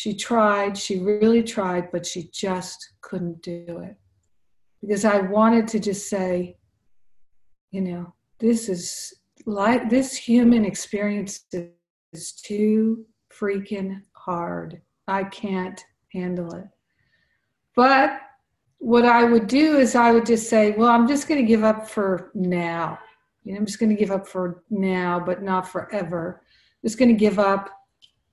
[0.00, 3.96] She tried, she really tried, but she just couldn't do it.
[4.80, 6.56] Because I wanted to just say,
[7.70, 9.12] you know, this is
[9.44, 11.44] like this human experience
[12.14, 14.80] is too freaking hard.
[15.06, 15.84] I can't
[16.14, 16.68] handle it.
[17.76, 18.22] But
[18.78, 21.62] what I would do is I would just say, well, I'm just going to give
[21.62, 22.98] up for now.
[23.44, 26.40] You know, I'm just going to give up for now, but not forever.
[26.42, 27.68] I'm just going to give up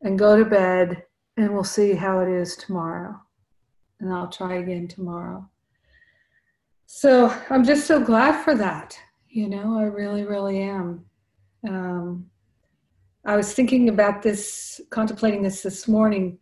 [0.01, 1.03] and go to bed,
[1.38, 3.19] and we'll see how it is tomorrow.
[4.00, 5.47] And I'll try again tomorrow.
[6.88, 8.97] So I'm just so glad for that.
[9.30, 11.06] You know, I really, really am.
[11.67, 12.26] Um,
[13.26, 16.39] I was thinking about this, contemplating this this morning,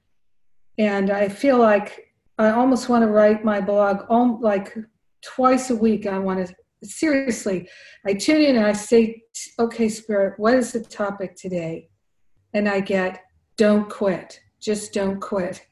[0.78, 4.78] and I feel like I almost want to write my blog all, like
[5.22, 6.06] twice a week.
[6.06, 6.54] I want to
[6.84, 7.68] seriously.
[8.06, 9.24] I tune in and I say,
[9.58, 11.90] "Okay, Spirit, what is the topic today?"
[12.54, 13.24] And I get,
[13.58, 14.40] "Don't quit.
[14.66, 15.66] Just don't quit."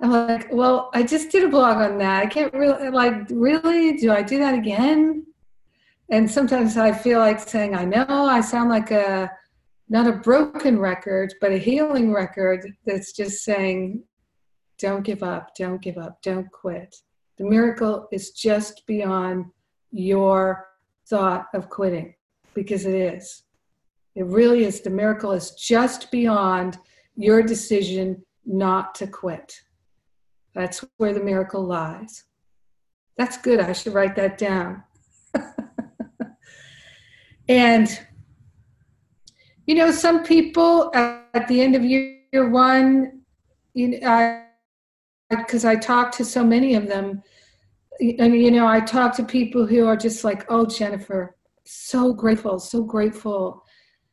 [0.00, 2.22] I'm like, "Well, I just did a blog on that.
[2.22, 3.96] I can't really like really.
[3.98, 5.26] Do I do that again?"
[6.10, 9.30] And sometimes I feel like saying, "I know I sound like a."
[9.88, 14.02] not a broken record, but a healing record that's just saying,
[14.78, 16.96] don't give up, don't give up, don't quit.
[17.38, 19.46] The miracle is just beyond
[19.92, 20.66] your
[21.08, 22.14] thought of quitting
[22.54, 23.42] because it is.
[24.14, 24.80] It really is.
[24.80, 26.78] The miracle is just beyond
[27.16, 29.60] your decision not to quit.
[30.54, 32.24] That's where the miracle lies.
[33.16, 33.60] That's good.
[33.60, 34.82] I should write that down.
[37.48, 37.88] and
[39.66, 43.22] you know, some people at the end of year one,
[43.72, 44.44] you know,
[45.30, 47.22] because I, I talk to so many of them,
[48.00, 52.58] and you know, I talk to people who are just like, "Oh, Jennifer, so grateful,
[52.58, 53.64] so grateful."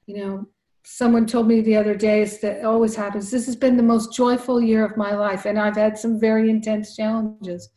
[0.06, 0.46] You know,
[0.84, 3.30] someone told me the other day is that always happens.
[3.30, 6.50] This has been the most joyful year of my life, and I've had some very
[6.50, 7.70] intense challenges,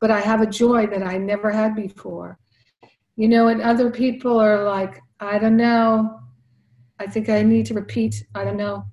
[0.00, 2.38] but I have a joy that I never had before.
[3.16, 6.20] You know, and other people are like, I don't know,
[7.00, 8.26] I think I need to repeat.
[8.34, 8.84] I don't know.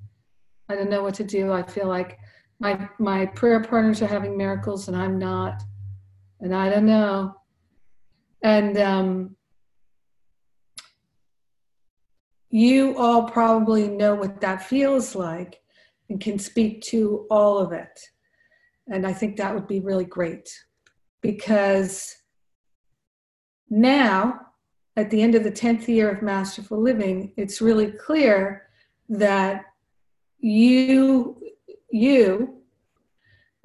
[0.69, 1.51] I don't know what to do.
[1.51, 2.17] I feel like
[2.59, 5.61] my my prayer partners are having miracles and I'm not,
[6.39, 7.35] and I don't know.
[8.41, 9.35] And um,
[12.55, 15.61] you all probably know what that feels like
[16.09, 17.99] and can speak to all of it.
[18.87, 20.49] And I think that would be really great
[21.19, 22.15] because
[23.69, 24.39] now
[24.95, 28.69] at the end of the 10th year of masterful living it's really clear
[29.09, 29.65] that
[30.39, 31.41] you
[31.91, 32.61] you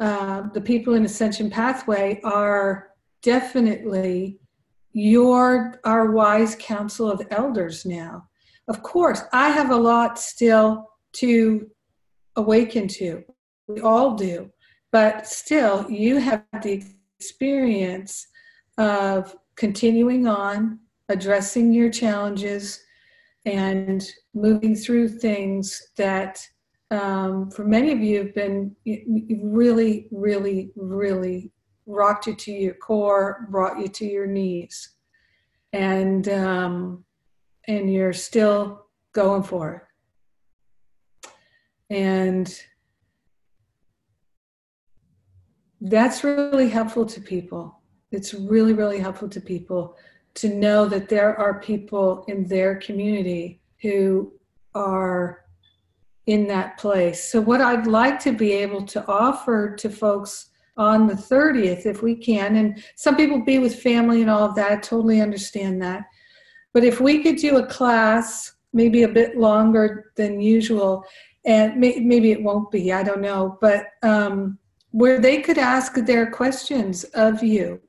[0.01, 2.89] uh, the people in ascension pathway are
[3.23, 4.41] definitely
[4.93, 8.27] your our wise council of elders now
[8.71, 11.71] of course i have a lot still to
[12.37, 13.23] awaken to.
[13.69, 14.51] We all do.
[14.93, 16.83] But still you have the
[17.19, 18.27] experience
[18.79, 22.81] of continuing on addressing your challenges
[23.47, 24.05] and
[24.35, 26.45] moving through things that
[26.91, 31.53] um, for many of you have been really, really, really
[31.87, 34.97] rocked you to your core, brought you to your knees,
[35.73, 37.05] and um,
[37.69, 41.33] and you're still going for it.
[41.95, 42.63] And
[45.81, 47.81] that's really helpful to people.
[48.13, 49.97] It's really, really helpful to people
[50.35, 54.33] to know that there are people in their community who
[54.75, 55.45] are
[56.27, 57.31] in that place.
[57.31, 62.03] So, what I'd like to be able to offer to folks on the 30th, if
[62.03, 65.83] we can, and some people be with family and all of that, I totally understand
[65.83, 66.05] that.
[66.73, 71.05] But if we could do a class, maybe a bit longer than usual,
[71.45, 74.59] and may, maybe it won't be, I don't know, but um,
[74.91, 77.81] where they could ask their questions of you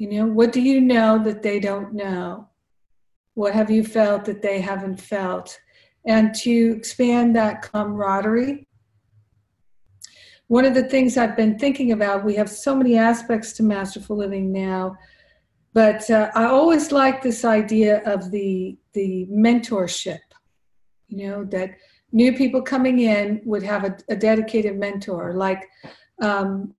[0.00, 2.48] you know, what do you know that they don't know?
[3.34, 5.60] What have you felt that they haven't felt?
[6.06, 8.66] And to expand that camaraderie.
[10.46, 14.16] One of the things I've been thinking about, we have so many aspects to masterful
[14.16, 14.96] living now,
[15.72, 20.20] but uh, I always like this idea of the the mentorship.
[21.08, 21.70] You know that
[22.12, 25.68] new people coming in would have a, a dedicated mentor, like
[26.20, 26.74] um,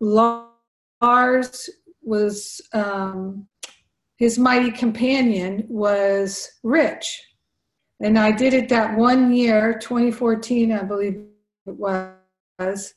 [0.00, 1.70] Lars
[2.02, 3.46] was um,
[4.16, 7.22] his mighty companion was Rich.
[8.00, 11.24] And I did it that one year, 2014, I believe
[11.66, 12.94] it was.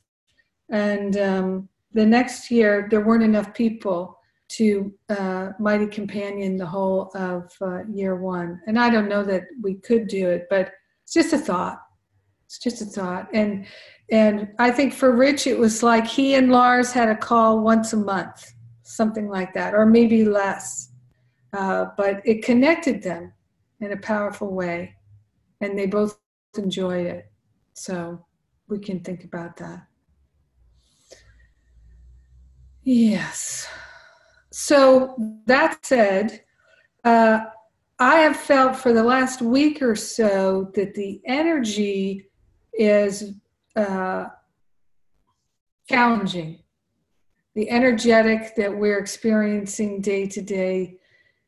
[0.70, 4.18] And um, the next year, there weren't enough people
[4.58, 8.60] to uh, Mighty Companion the whole of uh, year one.
[8.68, 10.72] And I don't know that we could do it, but
[11.04, 11.80] it's just a thought.
[12.46, 13.30] It's just a thought.
[13.34, 13.66] And
[14.12, 17.94] and I think for Rich, it was like he and Lars had a call once
[17.94, 18.52] a month,
[18.84, 20.90] something like that, or maybe less.
[21.54, 23.32] Uh, but it connected them
[23.80, 24.94] in a powerful way,
[25.62, 26.18] and they both
[26.58, 27.32] enjoyed it.
[27.74, 28.26] So
[28.68, 29.88] we can think about that.
[32.84, 33.68] Yes.
[34.52, 36.44] So that said,
[37.04, 37.46] uh,
[38.00, 42.30] I have felt for the last week or so that the energy
[42.74, 43.34] is
[43.76, 44.26] uh,
[45.88, 46.60] challenging.
[47.54, 50.98] The energetic that we're experiencing day to day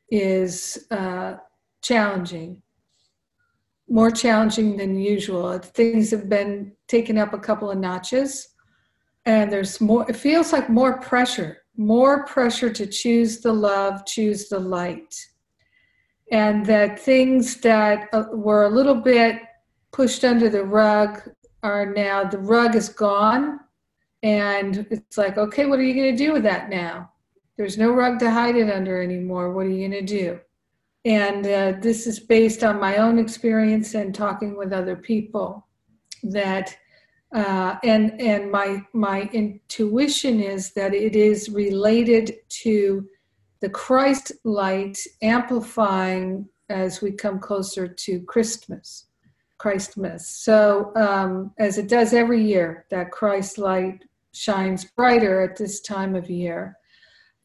[0.09, 1.35] is uh,
[1.81, 2.61] challenging,
[3.89, 5.57] more challenging than usual.
[5.59, 8.49] Things have been taken up a couple of notches,
[9.25, 14.49] and there's more, it feels like more pressure, more pressure to choose the love, choose
[14.49, 15.15] the light.
[16.31, 19.41] And that things that uh, were a little bit
[19.91, 21.21] pushed under the rug
[21.61, 23.59] are now the rug is gone.
[24.21, 27.11] And it's like okay what are you going to do with that now?
[27.57, 29.53] There's no rug to hide it under anymore.
[29.53, 30.39] What are you going to do?
[31.05, 35.67] And uh, this is based on my own experience and talking with other people
[36.23, 36.75] that
[37.33, 43.07] uh, and and my my intuition is that it is related to
[43.61, 49.07] the christ light amplifying as we come closer to christmas
[49.63, 50.27] Christmas.
[50.27, 56.15] So, um, as it does every year, that Christ light shines brighter at this time
[56.15, 56.75] of year.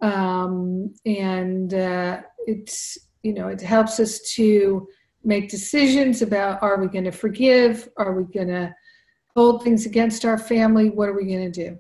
[0.01, 4.89] Um, and uh, it's, you know, it helps us to
[5.23, 7.89] make decisions about are we going to forgive?
[7.97, 8.75] Are we going to
[9.39, 10.91] hold things against our family?
[10.91, 11.79] What are we going to do?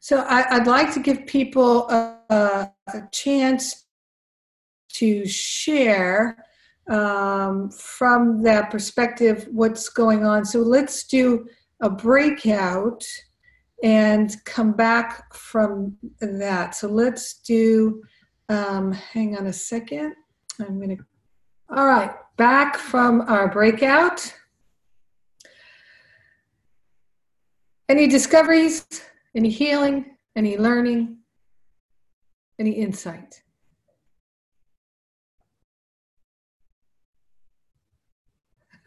[0.00, 3.86] So, I, would like to give people a, a, chance
[4.94, 6.44] to share
[6.88, 10.44] um, from that perspective what's going on.
[10.44, 11.46] So let's do
[11.80, 13.04] a breakout
[13.84, 16.74] and come back from that.
[16.74, 18.02] So let's do,
[18.48, 20.14] um, hang on a second.
[20.58, 21.04] I'm going to,
[21.76, 24.34] all right, back from our breakout.
[27.90, 28.86] Any discoveries,
[29.34, 31.18] any healing, any learning,
[32.56, 33.42] any insight?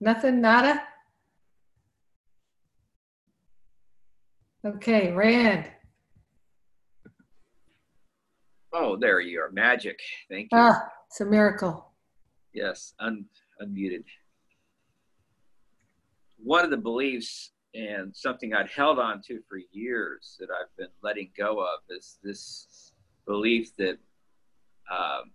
[0.00, 0.82] Nothing, nada?
[4.66, 5.70] Okay, Rand.
[8.72, 9.52] Oh, there you are.
[9.52, 10.00] Magic.
[10.28, 10.58] Thank you.
[10.58, 11.92] Ah, it's a miracle.
[12.52, 13.26] Yes, un-
[13.62, 14.02] unmuted.
[16.44, 20.92] One of the beliefs and something I'd held on to for years that I've been
[21.02, 22.92] letting go of is this
[23.26, 23.98] belief that
[24.92, 25.32] um,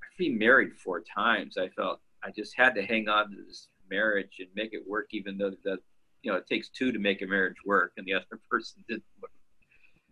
[0.00, 1.58] I've been married four times.
[1.58, 5.08] I felt I just had to hang on to this marriage and make it work,
[5.10, 5.78] even though that
[6.22, 9.02] you know it takes two to make a marriage work, and the other person didn't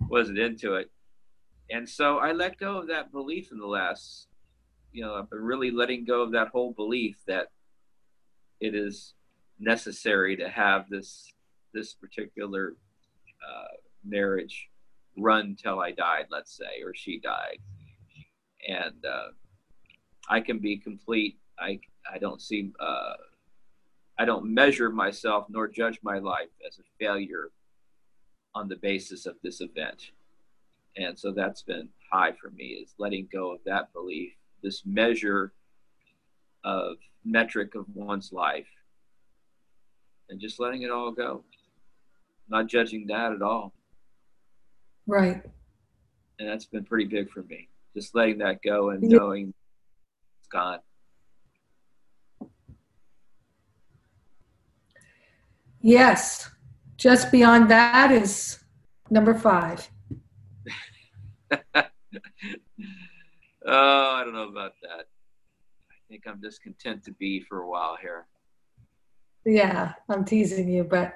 [0.09, 0.91] wasn't into it.
[1.71, 4.27] And so I let go of that belief in the last,
[4.91, 7.47] you know, I've been really letting go of that whole belief that
[8.61, 9.15] it is
[9.61, 11.33] necessary to have this
[11.73, 12.75] this particular
[13.47, 14.69] uh, marriage
[15.17, 17.59] run till I died, let's say, or she died
[18.69, 19.29] and uh,
[20.29, 21.39] I can be complete.
[21.59, 23.15] I I don't see uh,
[24.19, 27.51] I don't measure myself nor judge my life as a failure
[28.55, 30.11] on the basis of this event,
[30.97, 34.33] and so that's been high for me is letting go of that belief,
[34.63, 35.53] this measure
[36.65, 38.67] of metric of one's life,
[40.31, 41.45] and just letting it all go,
[42.49, 43.75] not judging that at all.
[45.07, 45.43] Right.
[46.39, 49.53] And that's been pretty big for me just letting that go and knowing
[50.39, 50.79] it's gone.
[55.81, 56.51] Yes.
[56.97, 58.59] Just beyond that is
[59.09, 59.89] number five.
[61.53, 61.81] oh,
[63.67, 65.07] I don't know about that.
[65.91, 68.27] I think I'm just content to be for a while here.
[69.45, 71.15] Yeah, I'm teasing you, but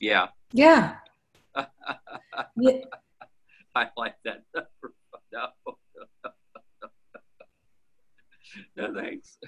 [0.00, 0.28] yeah.
[0.52, 0.96] Yeah.
[2.56, 2.80] yeah.
[3.74, 4.42] I like that.
[5.32, 5.48] no.
[8.76, 9.38] no thanks.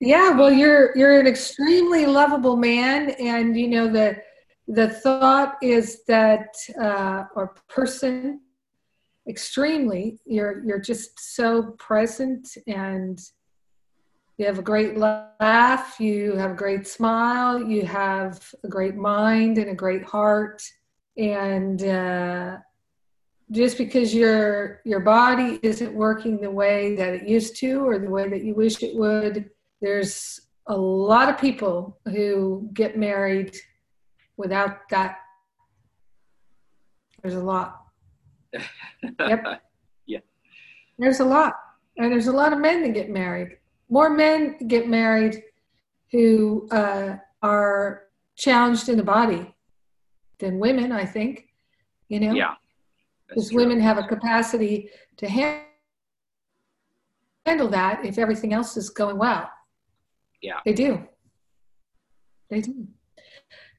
[0.00, 4.22] yeah, well, you're you're an extremely lovable man, and you know the
[4.68, 8.40] the thought is that uh, or person
[9.28, 10.18] extremely.
[10.24, 13.20] You're you're just so present and
[14.38, 19.58] you have a great laugh, you have a great smile, you have a great mind
[19.58, 20.62] and a great heart.
[21.16, 22.58] And uh,
[23.50, 28.08] just because your your body isn't working the way that it used to or the
[28.08, 33.56] way that you wish it would, there's a lot of people who get married
[34.36, 35.16] without that.
[37.22, 37.76] There's a lot.
[39.20, 39.62] Yep.
[40.06, 40.18] yeah.
[40.98, 41.54] There's a lot.
[41.96, 43.58] And there's a lot of men that get married
[43.88, 45.42] more men get married
[46.10, 48.04] who uh, are
[48.36, 49.54] challenged in the body
[50.38, 51.48] than women, I think.
[52.08, 52.32] You know?
[52.32, 52.54] Yeah.
[53.28, 55.62] Because women have a capacity to handle
[57.68, 59.50] that if everything else is going well.
[60.40, 60.60] Yeah.
[60.64, 61.06] They do.
[62.48, 62.86] They do.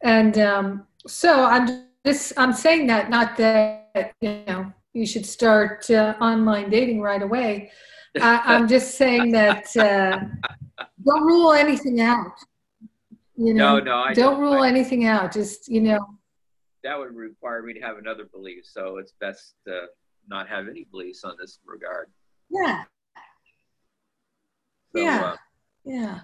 [0.03, 5.89] And um, so I'm just, I'm saying that not that, you know, you should start
[5.89, 7.71] uh, online dating right away
[8.21, 10.19] I, am just saying that uh,
[11.05, 12.33] don't rule anything out.
[13.35, 15.31] You know, no, no, I don't, don't rule I, anything out.
[15.31, 15.99] Just you know,
[16.83, 18.65] that would require me to have another belief.
[18.65, 19.85] So it's best to
[20.27, 22.09] not have any beliefs on this regard.
[22.49, 22.83] Yeah.
[24.95, 25.21] So, yeah.
[25.21, 25.35] Uh,
[25.85, 26.19] yeah.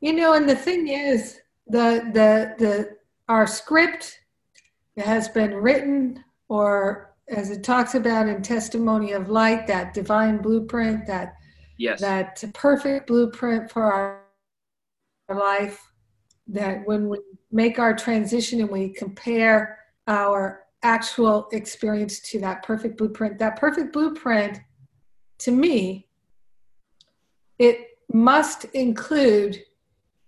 [0.00, 2.96] You know, and the thing is, the the the
[3.28, 4.18] our script
[4.96, 11.06] has been written or as it talks about in testimony of light that divine blueprint
[11.06, 11.34] that
[11.78, 12.00] yes.
[12.00, 14.22] that perfect blueprint for our,
[15.28, 15.80] our life
[16.46, 17.18] that when we
[17.50, 23.92] make our transition and we compare our actual experience to that perfect blueprint that perfect
[23.92, 24.60] blueprint
[25.38, 26.06] to me
[27.58, 29.62] it must include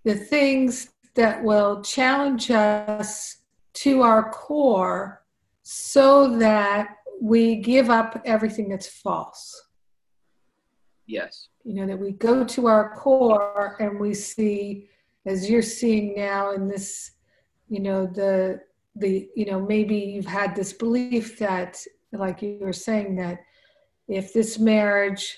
[0.05, 3.37] the things that will challenge us
[3.73, 5.24] to our core
[5.67, 9.63] so that we give up everything that's false.
[11.07, 11.49] Yes.
[11.63, 14.87] You know, that we go to our core and we see,
[15.25, 17.13] as you're seeing now in this,
[17.67, 18.61] you know, the,
[18.95, 23.39] the, you know, maybe you've had this belief that, like you were saying, that
[24.07, 25.35] if this marriage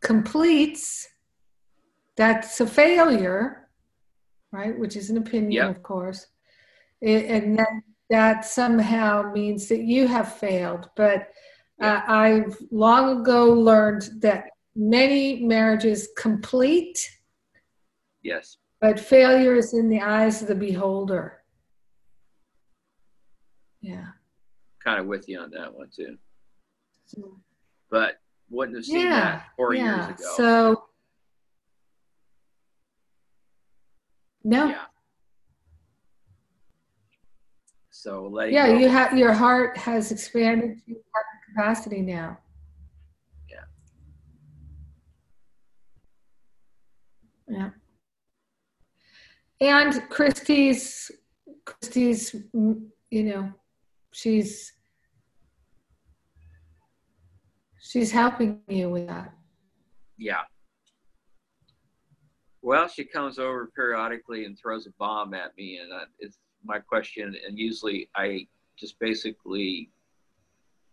[0.00, 1.08] completes,
[2.16, 3.68] that's a failure,
[4.52, 4.78] right?
[4.78, 5.76] Which is an opinion, yep.
[5.76, 6.28] of course.
[7.00, 7.82] It, and then
[8.12, 10.90] that somehow means that you have failed.
[10.96, 11.28] But
[11.80, 17.10] uh, I've long ago learned that many marriages complete.
[18.22, 18.58] Yes.
[18.82, 21.38] But failure is in the eyes of the beholder.
[23.80, 24.08] Yeah.
[24.84, 26.18] Kind of with you on that one too.
[27.90, 30.06] But wouldn't have seen yeah, that four yeah.
[30.06, 30.32] years ago.
[30.36, 30.84] So
[34.44, 34.66] no.
[34.66, 34.82] Yeah.
[38.02, 38.78] So letting yeah, go.
[38.78, 40.96] you have your heart has expanded to
[41.54, 42.36] capacity now.
[43.48, 43.60] Yeah.
[47.48, 47.70] Yeah.
[49.60, 51.12] And Christy's
[51.64, 53.52] Christy's you know,
[54.10, 54.72] she's
[57.80, 59.32] she's helping you with that.
[60.18, 60.40] Yeah.
[62.62, 67.36] Well, she comes over periodically and throws a bomb at me, and it's my question,
[67.46, 68.46] and usually I
[68.78, 69.90] just basically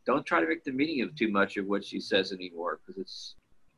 [0.06, 3.00] don't try to make the meaning of too much of what she says anymore because
[3.00, 3.36] it's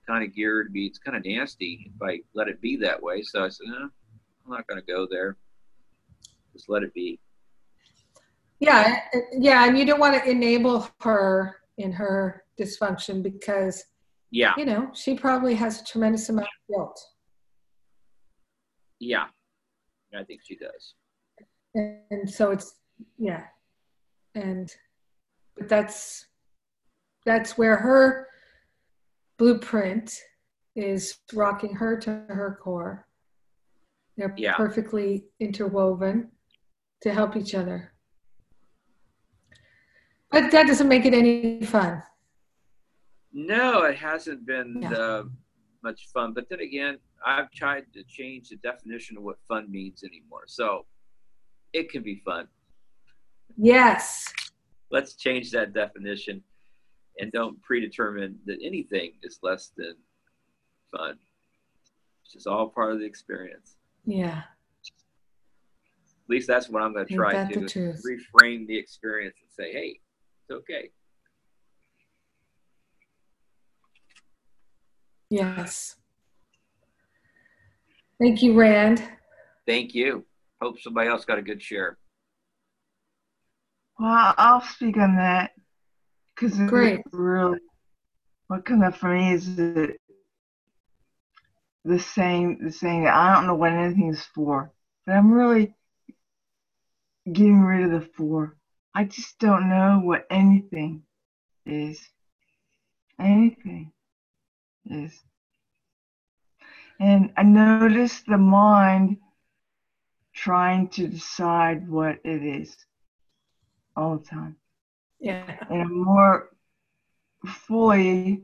[0.08, 3.02] kind of geared to be, it's kind of nasty if I let it be that
[3.02, 3.22] way.
[3.22, 3.90] So I said, no,
[4.46, 5.38] I'm not going to go there.
[6.54, 7.20] Just let it be.
[8.60, 9.00] Yeah,
[9.34, 13.84] yeah, and you don't want to enable her in her dysfunction because,
[14.30, 17.02] yeah, you know, she probably has a tremendous amount of guilt.
[19.00, 19.26] Yeah,
[20.16, 20.94] I think she does
[21.76, 22.76] and so it's
[23.18, 23.44] yeah.
[24.36, 24.74] And
[25.58, 26.26] but that's
[27.26, 28.28] that's where her
[29.38, 30.20] blueprint
[30.76, 33.08] is rocking her to her core.
[34.18, 34.56] They're yeah.
[34.56, 36.32] perfectly interwoven
[37.02, 37.94] to help each other.
[40.30, 42.04] But that doesn't make it any fun.
[43.34, 44.92] No it hasn't been yeah.
[44.92, 45.24] uh,
[45.84, 46.34] much fun.
[46.34, 50.44] But then again i've tried to change the definition of what fun means anymore.
[50.48, 50.86] So
[51.74, 52.48] it can be fun.
[53.58, 54.32] Yes.
[54.92, 56.44] Let's change that definition
[57.20, 59.96] and don't predetermine that anything is less than
[60.96, 61.18] fun.
[62.24, 63.78] It's just all part of the experience.
[64.06, 64.42] Yeah.
[66.24, 67.94] At least that's what I'm going to try to do.
[68.06, 70.00] reframe the experience and say, hey,
[70.42, 70.90] it's okay.
[75.30, 75.96] Yes.
[78.20, 79.04] Thank you, Rand.
[79.66, 80.26] Thank you
[80.62, 81.98] hope somebody else got a good share.
[84.00, 85.52] Well, I'll speak on that
[86.36, 87.02] Because it's Great.
[87.12, 87.60] really,
[88.48, 89.96] what comes up for me is the,
[91.86, 94.72] the saying, the saying that I don't know what anything is for,
[95.06, 95.76] but I'm really
[97.32, 98.58] getting rid of the for.
[98.96, 101.04] I just don't know what anything
[101.66, 102.02] is.
[103.20, 103.92] Anything
[104.90, 105.14] is.
[107.00, 109.18] And I notice the mind
[110.34, 112.76] trying to decide what it is
[113.96, 114.56] all the time.
[115.20, 115.44] Yeah.
[115.70, 116.50] And I'm more
[117.46, 118.44] fully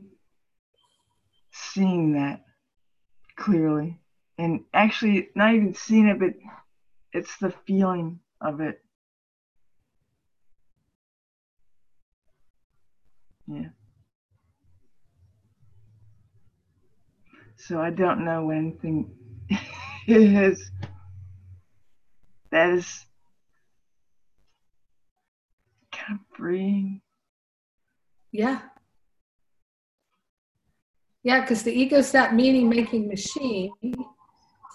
[1.52, 2.40] seeing that
[3.36, 3.98] clearly.
[4.38, 6.30] And actually, not even seeing it, but
[7.12, 8.80] it's the feeling of it.
[13.46, 13.68] Yeah.
[17.56, 19.10] So I don't know when anything
[20.06, 20.70] is.
[22.50, 23.06] That is
[25.92, 27.00] kind of freeing.
[28.32, 28.60] Yeah.
[31.22, 33.72] Yeah, because the ego's that meaning making machine.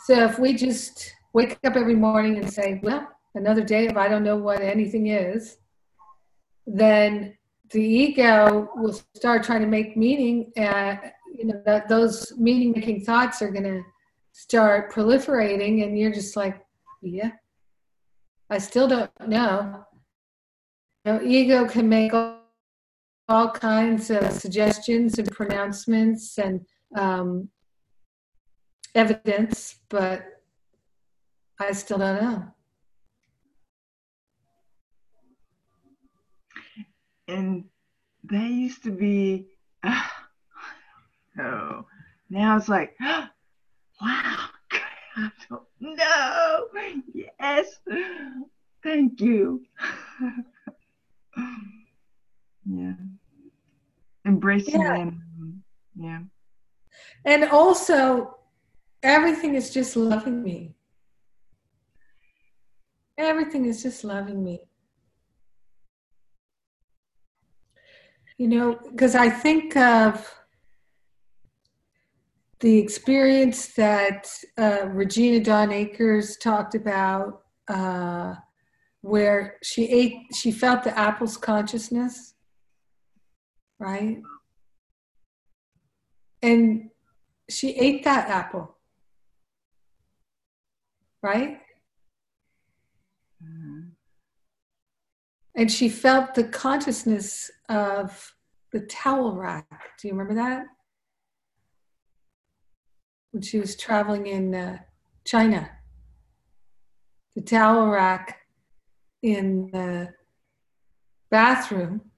[0.05, 4.07] So if we just wake up every morning and say, well, another day of I
[4.07, 5.57] don't know what anything is,
[6.67, 7.35] then
[7.71, 10.51] the ego will start trying to make meaning.
[10.57, 10.97] Uh,
[11.33, 13.81] you know, that those meaning making thoughts are going to
[14.33, 16.63] start proliferating, and you're just like,
[17.01, 17.31] yeah,
[18.53, 19.83] I still don't know.
[21.05, 22.37] You know, ego can make all,
[23.27, 26.61] all kinds of suggestions and pronouncements and
[26.95, 27.49] um,
[28.93, 30.23] evidence, but
[31.59, 32.43] I still don't know.
[37.27, 37.63] And
[38.25, 39.47] that used to be,
[39.81, 40.03] uh,
[41.39, 41.85] oh,
[42.29, 43.27] now it's like, wow,
[43.99, 46.67] I don't know.
[47.43, 47.67] Yes,
[48.83, 49.65] thank you.
[52.65, 52.93] yeah,
[54.25, 54.93] embracing Yeah.
[54.93, 55.63] them.
[55.93, 56.19] Yeah.
[57.25, 58.37] And also,
[59.03, 60.73] everything is just loving me.
[63.17, 64.61] Everything is just loving me.
[68.37, 70.42] You know, because I think of
[72.63, 74.25] the experience that
[74.57, 78.35] uh, Regina Dawn Akers talked about, uh,
[79.01, 82.35] where she ate, she felt the apple's consciousness,
[83.79, 84.21] right?
[86.41, 86.89] And
[87.49, 88.77] she ate that apple,
[91.21, 91.59] right?
[95.53, 98.33] And she felt the consciousness of
[98.71, 99.67] the towel rack.
[99.99, 100.65] Do you remember that?
[103.33, 104.77] When she was traveling in uh,
[105.25, 105.69] China.
[107.35, 108.41] The towel rack
[109.23, 110.13] in the
[111.31, 112.11] bathroom.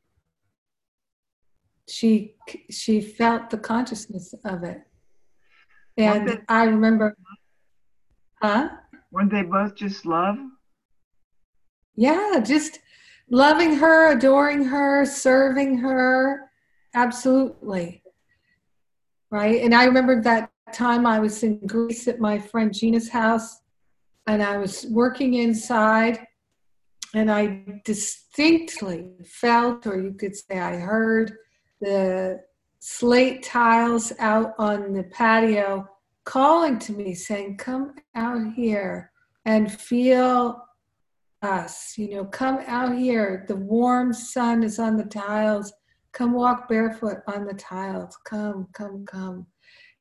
[1.87, 2.35] She
[2.69, 4.81] she felt the consciousness of it.
[5.97, 7.15] And Wasn't I remember
[8.41, 8.69] huh?
[9.11, 10.37] Weren't they both just love?
[11.95, 12.79] Yeah, just
[13.29, 16.51] loving her, adoring her, serving her.
[16.93, 18.03] Absolutely.
[19.31, 19.63] Right.
[19.63, 23.61] And I remember that time I was in Greece at my friend Gina's house
[24.27, 26.19] and I was working inside
[27.13, 31.33] and I distinctly felt, or you could say I heard,
[31.79, 32.41] the
[32.79, 35.87] slate tiles out on the patio
[36.25, 39.11] calling to me saying, Come out here
[39.45, 40.61] and feel
[41.41, 41.97] us.
[41.97, 43.45] You know, come out here.
[43.47, 45.71] The warm sun is on the tiles.
[46.11, 48.17] Come walk barefoot on the tiles.
[48.25, 49.45] Come, come, come.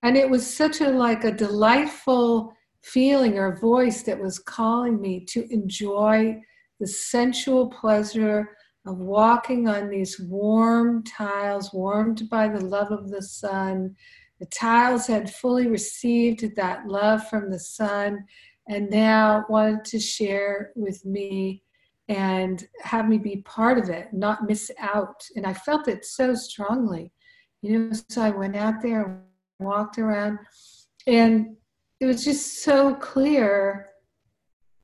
[0.05, 2.53] And it was such a like a delightful
[2.83, 6.39] feeling or voice that was calling me to enjoy
[6.79, 8.51] the sensual pleasure
[8.87, 13.97] of walking on these warm tiles, warmed by the love of the sun.
[14.41, 18.27] The tiles had fully received that love from the sun
[18.69, 21.63] and now wanted to share with me
[22.09, 25.25] and have me be part of it, not miss out.
[25.35, 27.11] And I felt it so strongly.
[27.63, 29.25] You know, so I went out there
[29.59, 30.39] walked around,
[31.07, 31.57] and
[32.01, 33.89] it was just so clear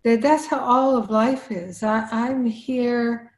[0.04, 1.82] that that's how all of life is.
[1.82, 3.32] I, I'm here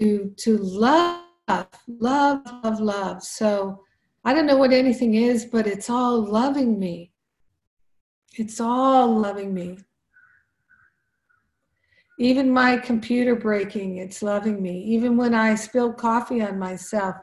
[0.00, 3.22] to to love, love, love, love.
[3.22, 3.80] So
[4.24, 7.12] I don't know what anything is, but it's all loving me.
[8.34, 9.78] It's all loving me.
[12.18, 14.82] Even my computer breaking, it's loving me.
[14.84, 17.14] Even when I spill coffee on myself,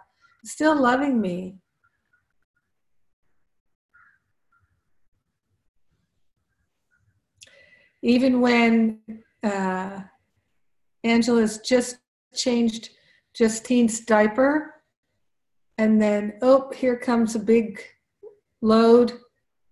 [0.43, 1.57] it's still loving me.
[8.03, 8.99] Even when
[9.41, 10.01] uh,
[11.03, 11.97] Angela's just
[12.35, 12.89] changed
[13.33, 14.75] Justine's diaper
[15.77, 17.81] and then, oh, here comes a big
[18.61, 19.13] load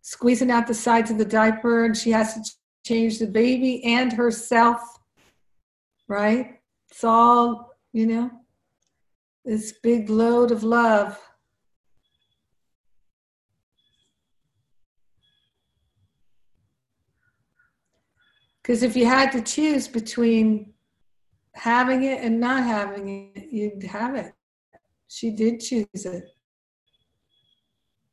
[0.02, 2.42] squeezing out the sides of the diaper, and she has to
[2.84, 4.82] change the baby and herself,
[6.08, 6.60] right?
[6.90, 8.32] It's all, you know,
[9.46, 11.20] this big load of love.
[18.62, 20.74] Because if you had to choose between
[21.54, 24.34] having it and not having it, you'd have it.
[25.08, 26.24] She did choose it.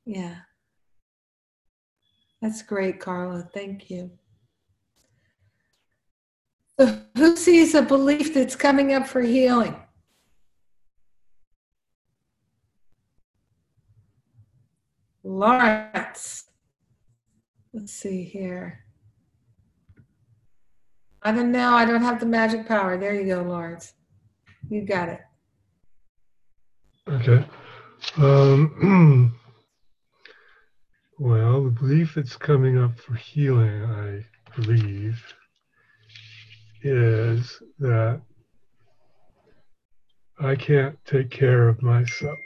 [0.07, 0.37] Yeah.
[2.41, 3.49] That's great, Carla.
[3.53, 4.11] Thank you.
[6.81, 9.77] So who sees a belief that's coming up for healing?
[15.25, 16.45] Lawrence.
[17.73, 18.85] Let's see here.
[21.23, 21.73] I don't know.
[21.73, 22.97] I don't have the magic power.
[22.97, 23.95] There you go, Lawrence.
[24.69, 25.21] You got it.
[27.09, 27.45] Okay.
[28.19, 29.35] Um,
[31.19, 35.21] well, the belief that's coming up for healing, I believe,
[36.83, 38.21] is that
[40.39, 42.39] I can't take care of myself.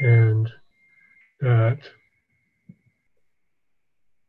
[0.00, 0.50] And
[1.40, 1.78] that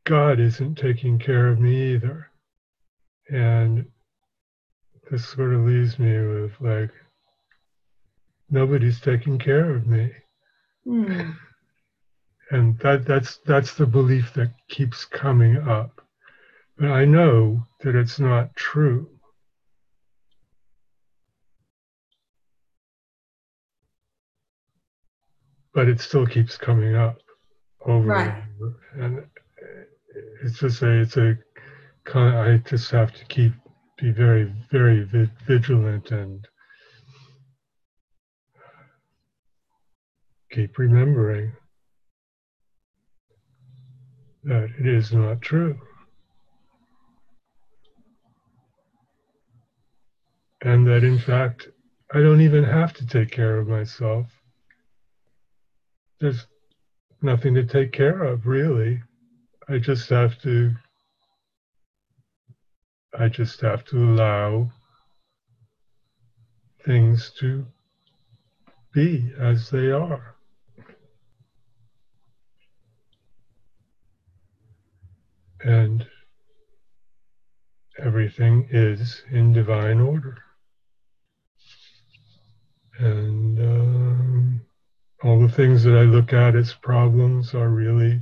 [0.05, 2.29] God isn't taking care of me either.
[3.29, 3.85] And
[5.09, 6.91] this sort of leaves me with like,
[8.49, 10.11] nobody's taking care of me.
[10.87, 11.35] Mm.
[12.51, 16.01] And that, that's, that's the belief that keeps coming up.
[16.77, 19.09] But I know that it's not true.
[25.73, 27.17] But it still keeps coming up
[27.85, 28.27] over Right.
[28.27, 28.75] and over.
[28.97, 29.25] And
[30.43, 31.37] it's just a, it's a,
[32.13, 33.53] I just have to keep,
[33.97, 36.45] be very, very vi- vigilant and
[40.51, 41.51] keep remembering
[44.43, 45.79] that it is not true.
[50.61, 51.67] And that in fact,
[52.13, 54.27] I don't even have to take care of myself.
[56.19, 56.45] There's
[57.21, 59.01] nothing to take care of, really.
[59.67, 60.71] I just have to,
[63.17, 64.71] I just have to allow
[66.83, 67.65] things to
[68.91, 70.35] be as they are.
[75.63, 76.05] And
[77.99, 80.37] everything is in divine order.
[82.99, 84.61] And um,
[85.23, 88.19] all the things that I look at as problems are really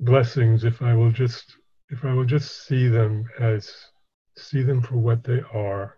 [0.00, 1.56] blessings if I will just
[1.94, 3.72] if I will just see them as
[4.36, 5.96] see them for what they are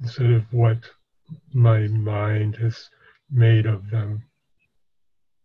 [0.00, 0.78] instead of what
[1.52, 2.88] my mind has
[3.30, 4.24] made of them.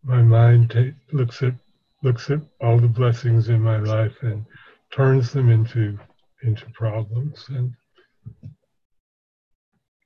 [0.02, 1.54] My mind looks at
[2.02, 4.46] looks at all the blessings in my life and
[4.90, 5.98] turns them into
[6.42, 7.74] into problems and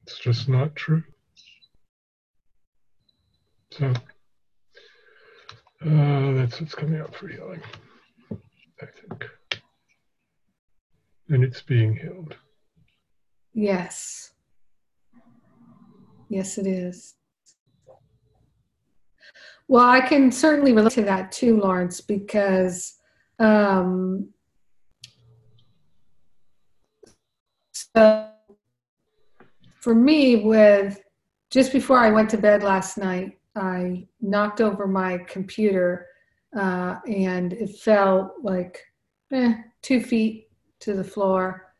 [0.02, 1.04] it's just not true.
[3.70, 3.86] So
[5.86, 7.62] uh, that's what's coming up for healing,
[8.82, 9.37] I think.
[11.28, 12.36] And it's being healed.
[13.52, 14.32] Yes.
[16.28, 17.14] Yes, it is.
[19.66, 22.94] Well, I can certainly relate to that too, Lawrence, because
[23.38, 24.30] um,
[27.72, 28.30] so
[29.80, 31.00] for me, with
[31.50, 36.06] just before I went to bed last night, I knocked over my computer
[36.56, 38.82] uh, and it fell like
[39.32, 40.47] eh, two feet
[40.80, 41.72] to the floor.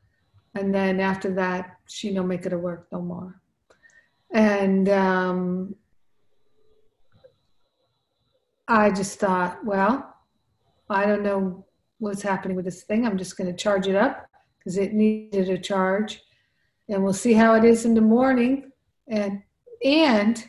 [0.55, 3.41] And then after that, she no make it a work no more.
[4.33, 5.75] And um,
[8.67, 10.15] I just thought, well,
[10.91, 11.65] I don't know
[11.99, 13.07] what's happening with this thing.
[13.07, 14.27] I'm just going to charge it up
[14.59, 16.23] because it needed a charge,
[16.89, 18.71] and we'll see how it is in the morning.
[19.09, 19.43] And
[19.85, 20.47] and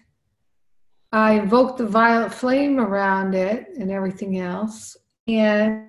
[1.11, 4.97] I invoked the violet flame around it and everything else,
[5.27, 5.87] and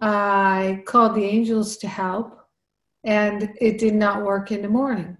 [0.00, 2.38] I called the angels to help,
[3.04, 5.16] and it did not work in the morning.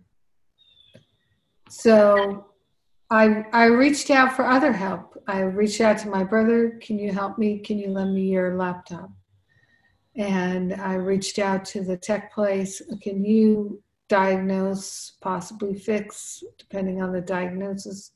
[1.69, 2.47] So
[3.11, 5.23] I I reached out for other help.
[5.27, 7.59] I reached out to my brother, can you help me?
[7.59, 9.11] Can you lend me your laptop?
[10.17, 17.13] And I reached out to the tech place, can you diagnose, possibly fix, depending on
[17.13, 18.13] the diagnosis?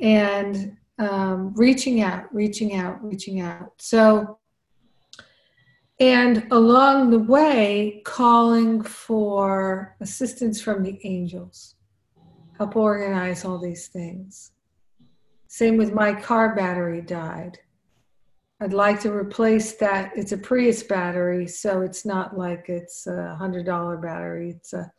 [0.00, 3.72] And um, reaching out, reaching out, reaching out.
[3.78, 4.38] So,
[6.00, 11.76] and along the way, calling for assistance from the angels
[12.60, 14.52] help organize all these things.
[15.46, 17.58] Same with my car battery died.
[18.60, 20.12] I'd like to replace that.
[20.14, 24.50] It's a Prius battery, so it's not like it's a hundred dollar battery.
[24.50, 24.92] It's a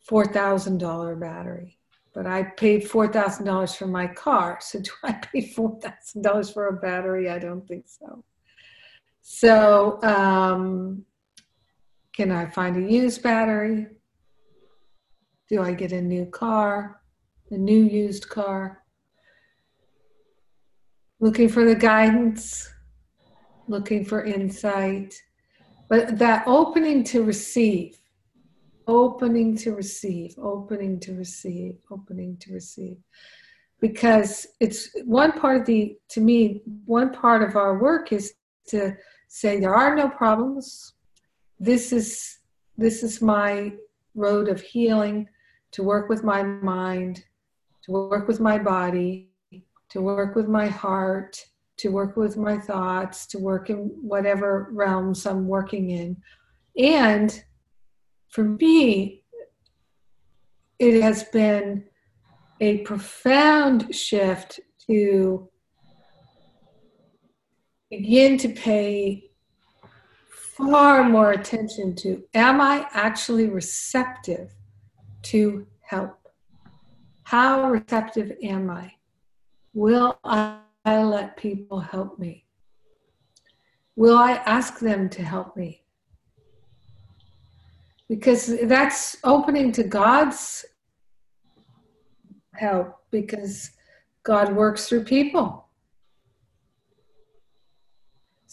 [0.00, 1.78] four thousand dollar battery.
[2.14, 4.58] But I paid four thousand dollars for my car.
[4.62, 7.28] So do I pay four thousand dollars for a battery?
[7.28, 8.24] I don't think so.
[9.28, 11.04] So um,
[12.14, 13.88] can I find a used battery?
[15.48, 17.00] Do I get a new car?
[17.50, 18.84] A new used car?
[21.20, 22.68] looking for the guidance,
[23.68, 25.14] looking for insight,
[25.88, 27.98] but that opening to receive,
[28.86, 32.96] opening to receive, opening to receive, opening to receive.
[33.80, 38.34] Because it's one part of the, to me, one part of our work is
[38.68, 38.96] to
[39.28, 40.94] say there are no problems.
[41.58, 42.38] This is
[42.76, 43.72] this is my
[44.14, 45.28] road of healing
[45.72, 47.24] to work with my mind,
[47.84, 49.30] to work with my body,
[49.90, 51.42] to work with my heart,
[51.78, 56.16] to work with my thoughts, to work in whatever realms I'm working in.
[56.78, 57.42] And
[58.28, 59.22] for me,
[60.78, 61.84] it has been
[62.60, 65.48] a profound shift to
[67.90, 69.30] begin to pay
[70.28, 74.54] far more attention to am I actually receptive
[75.22, 76.18] to help?
[77.24, 78.92] How receptive am I?
[79.74, 82.44] Will I let people help me?
[83.96, 85.82] Will I ask them to help me?
[88.08, 90.64] Because that's opening to God's
[92.54, 93.70] help because
[94.22, 95.65] God works through people.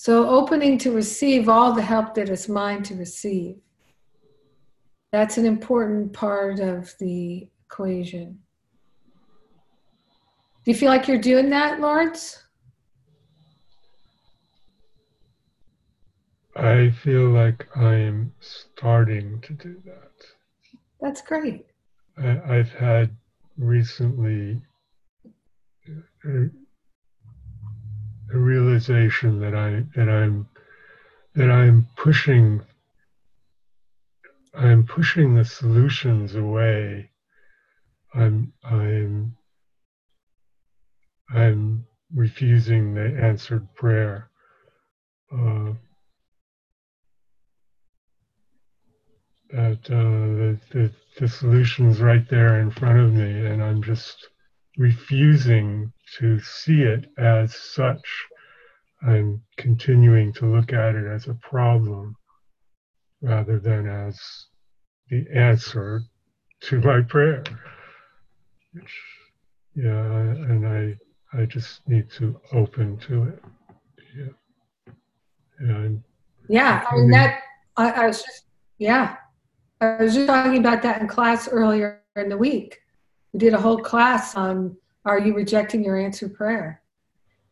[0.04, 3.56] So, opening to receive all the help that is mine to receive.
[5.14, 8.40] That's an important part of the equation.
[10.66, 12.44] Do you feel like you're doing that, Lawrence?
[16.58, 20.12] I feel like I am starting to do that.
[21.00, 21.68] That's great.
[22.18, 23.16] I, have had
[23.58, 24.62] recently
[28.32, 30.48] a realization that I that I'm
[31.36, 32.62] that I'm pushing
[34.54, 37.10] I'm pushing the solutions away.
[38.14, 39.36] I'm I'm
[41.34, 44.30] I'm refusing the answered prayer.
[45.32, 45.74] Uh,
[49.50, 54.30] that uh, the, the, the solution's right there in front of me, and I'm just
[54.78, 58.06] refusing to see it as such.
[59.06, 62.16] I'm continuing to look at it as a problem
[63.22, 64.20] rather than as
[65.10, 66.02] the answer
[66.62, 67.44] to my prayer.
[68.74, 69.00] Which,
[69.76, 70.98] yeah, and I
[71.38, 73.44] I just need to open to it.
[74.16, 74.94] Yeah.
[75.60, 76.04] And
[76.48, 77.40] yeah, I mean that
[77.78, 78.44] I, I was just
[78.78, 79.18] yeah.
[79.82, 82.80] I was just talking about that in class earlier in the week.
[83.34, 86.82] We did a whole class on are you rejecting your answered prayer?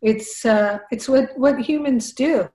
[0.01, 2.49] It's uh, it's what what humans do.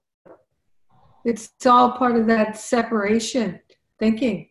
[1.25, 3.61] It's all part of that separation
[3.99, 4.49] thinking.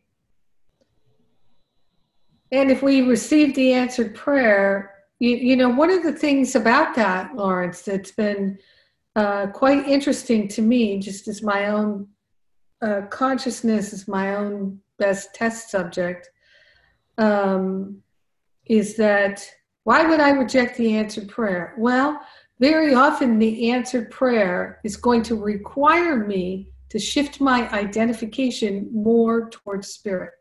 [2.52, 6.96] And if we receive the answered prayer, you, you know, one of the things about
[6.96, 8.58] that, Lawrence, that's been
[9.16, 12.08] uh, quite interesting to me, just as my own
[12.82, 16.30] uh, consciousness is my own best test subject,
[17.18, 18.02] um,
[18.66, 19.48] is that
[19.84, 21.76] why would I reject the answered prayer?
[21.78, 22.20] Well,
[22.60, 29.50] very often the answered prayer is going to require me to shift my identification more
[29.50, 30.32] towards spirit.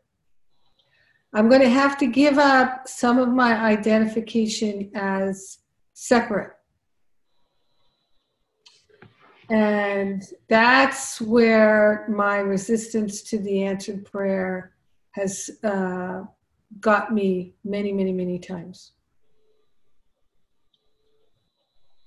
[1.33, 5.59] I'm going to have to give up some of my identification as
[5.93, 6.53] separate.
[9.49, 14.71] And that's where my resistance to the answered prayer
[15.11, 16.23] has uh,
[16.79, 18.93] got me many, many, many times.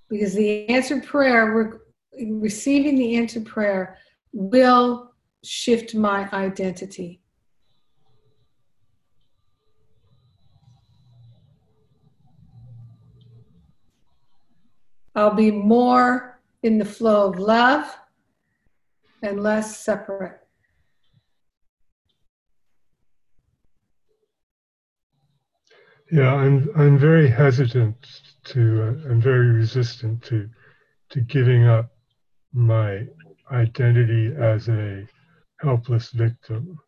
[0.09, 1.81] Because the answered prayer,
[2.19, 3.99] receiving the answered prayer,
[4.33, 5.13] will
[5.45, 7.21] shift my identity.
[15.15, 17.99] I'll be more in the flow of love
[19.23, 20.38] and less separate.
[26.11, 27.97] Yeah, I'm I'm very hesitant
[28.45, 30.49] to uh, I'm very resistant to
[31.11, 31.91] to giving up
[32.53, 33.07] my
[33.51, 35.07] identity as a
[35.61, 36.79] helpless victim.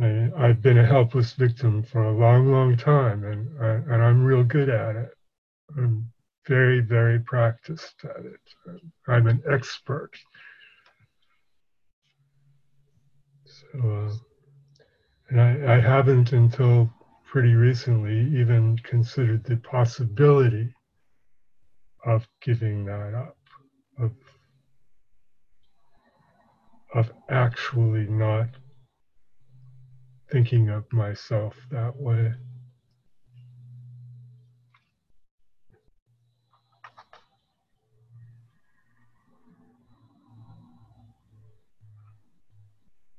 [0.00, 4.24] I, I've been a helpless victim for a long, long time, and I, and I'm
[4.24, 5.10] real good at it.
[5.76, 6.10] I'm
[6.48, 8.40] very, very practiced at it.
[9.08, 10.10] I'm an expert.
[13.44, 13.78] So,
[14.10, 14.14] uh,
[15.28, 16.90] and I, I haven't until
[17.32, 20.70] pretty recently even considered the possibility
[22.04, 23.38] of giving that up,
[23.98, 24.12] of
[26.94, 28.48] of actually not
[30.30, 32.34] thinking of myself that way.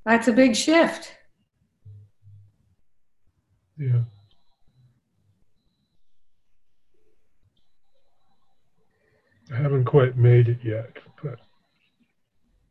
[0.05, 1.15] That's a big shift.
[3.77, 4.01] Yeah.
[9.51, 11.39] I haven't quite made it yet, but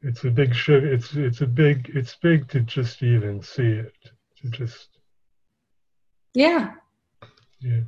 [0.02, 0.84] it's a big shift.
[0.86, 3.94] It's it's a big it's big to just even see it.
[4.42, 4.88] To just
[6.34, 6.72] Yeah.
[7.60, 7.82] yeah.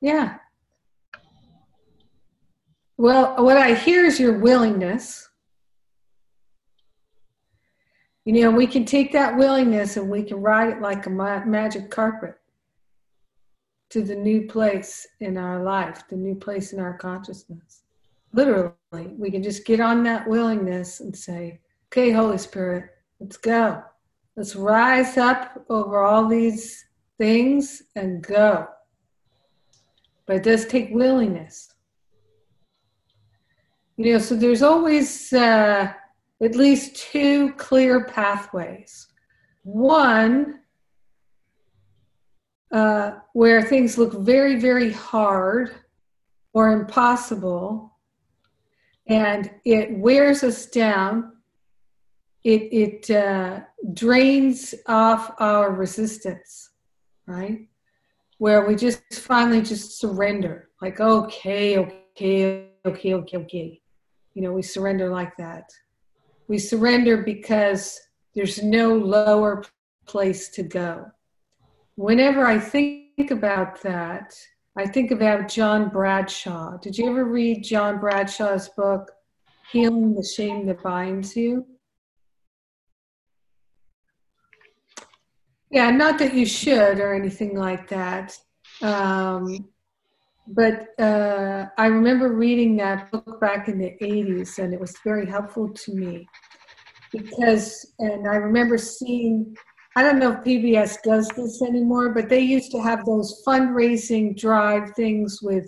[0.00, 0.38] Yeah.
[2.98, 5.28] Well, what I hear is your willingness.
[8.26, 11.44] You know, we can take that willingness and we can ride it like a ma-
[11.44, 12.34] magic carpet
[13.90, 17.84] to the new place in our life, the new place in our consciousness.
[18.32, 18.74] Literally,
[19.16, 23.80] we can just get on that willingness and say, okay, Holy Spirit, let's go.
[24.34, 26.84] Let's rise up over all these
[27.18, 28.66] things and go.
[30.26, 31.72] But it does take willingness.
[33.96, 35.92] You know, so there's always uh,
[36.42, 39.08] at least two clear pathways.
[39.62, 40.60] One,
[42.72, 45.74] uh, where things look very, very hard
[46.52, 47.96] or impossible,
[49.06, 51.32] and it wears us down.
[52.44, 53.60] It, it uh,
[53.92, 56.70] drains off our resistance,
[57.26, 57.66] right?
[58.38, 63.80] Where we just finally just surrender, like, okay, okay, okay, okay, okay.
[64.34, 65.70] You know, we surrender like that.
[66.48, 68.00] We surrender because
[68.34, 69.64] there's no lower
[70.06, 71.06] place to go.
[71.96, 74.34] Whenever I think about that,
[74.76, 76.76] I think about John Bradshaw.
[76.76, 79.10] Did you ever read John Bradshaw's book,
[79.72, 81.66] Healing the Shame That Binds You?
[85.70, 88.38] Yeah, not that you should or anything like that.
[88.82, 89.68] Um,
[90.48, 95.26] but uh, I remember reading that book back in the 80s, and it was very
[95.26, 96.28] helpful to me
[97.12, 99.56] because, and I remember seeing,
[99.96, 104.38] I don't know if PBS does this anymore, but they used to have those fundraising
[104.38, 105.66] drive things with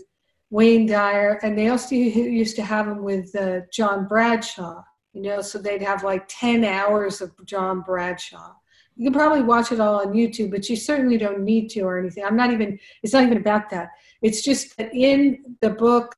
[0.51, 5.41] Wayne Dyer, and they also used to have them with uh, John Bradshaw, you know,
[5.41, 8.53] so they'd have like 10 hours of John Bradshaw.
[8.97, 11.99] You can probably watch it all on YouTube, but you certainly don't need to or
[11.99, 12.25] anything.
[12.25, 13.91] I'm not even, it's not even about that.
[14.21, 16.17] It's just that in the book,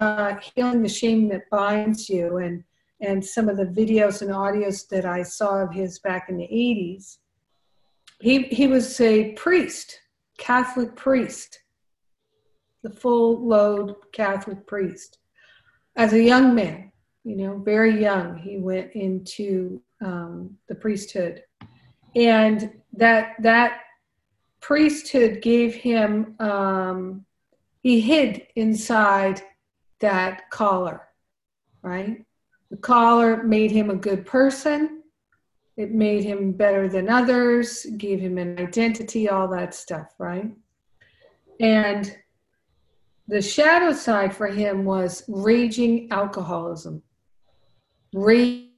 [0.00, 2.62] uh, Healing the Shame That Binds You, and,
[3.00, 6.44] and some of the videos and audios that I saw of his back in the
[6.44, 7.18] 80s,
[8.20, 10.00] he, he was a priest,
[10.38, 11.60] Catholic priest,
[12.82, 15.18] the full load Catholic priest.
[15.96, 16.92] As a young man,
[17.24, 21.42] you know, very young, he went into um, the priesthood.
[22.14, 23.80] And that, that
[24.60, 27.24] priesthood gave him um,
[27.82, 29.42] he hid inside
[30.00, 31.08] that collar,
[31.82, 32.24] right?
[32.70, 35.02] The collar made him a good person.
[35.76, 40.50] It made him better than others, gave him an identity, all that stuff, right?
[41.60, 42.16] And
[43.28, 47.02] the shadow side for him was raging alcoholism.
[48.12, 48.68] Raging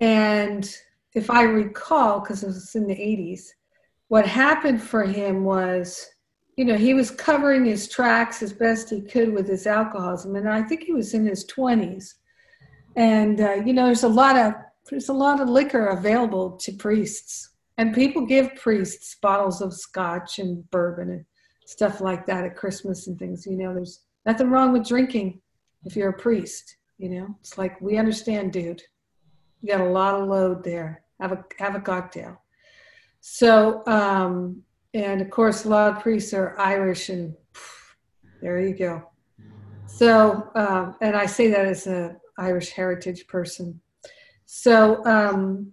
[0.00, 0.76] and
[1.14, 3.48] if I recall, because it was in the 80s,
[4.12, 6.06] what happened for him was,
[6.58, 10.46] you know, he was covering his tracks as best he could with his alcoholism, and
[10.46, 12.16] I think he was in his 20s.
[12.94, 14.52] And uh, you know, there's a lot of
[14.90, 20.38] there's a lot of liquor available to priests, and people give priests bottles of scotch
[20.38, 21.24] and bourbon and
[21.64, 23.46] stuff like that at Christmas and things.
[23.46, 25.40] You know, there's nothing wrong with drinking
[25.86, 26.76] if you're a priest.
[26.98, 28.82] You know, it's like we understand, dude.
[29.62, 31.02] You got a lot of load there.
[31.18, 32.41] Have a have a cocktail.
[33.24, 34.62] So, um,
[34.94, 37.34] and of course, a lot of priests are Irish, and
[38.40, 39.04] there you go.
[39.86, 43.80] So, um, and I say that as an Irish heritage person.
[44.44, 45.72] So, um,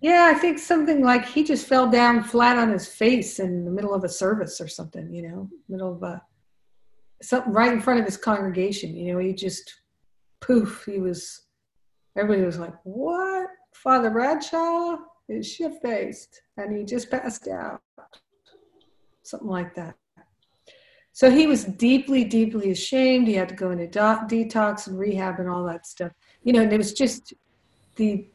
[0.00, 3.70] yeah, I think something like he just fell down flat on his face in the
[3.72, 6.22] middle of a service or something, you know, middle of a
[7.20, 8.96] something right in front of his congregation.
[8.96, 9.80] You know, he just
[10.40, 11.46] poof, he was,
[12.16, 13.48] everybody was like, what?
[13.82, 17.80] Father Bradshaw is shift based and he just passed out.
[19.22, 19.94] Something like that.
[21.12, 23.26] So he was deeply, deeply ashamed.
[23.26, 26.12] He had to go into do- detox and rehab and all that stuff.
[26.44, 27.34] You know, and it was just
[27.96, 28.26] the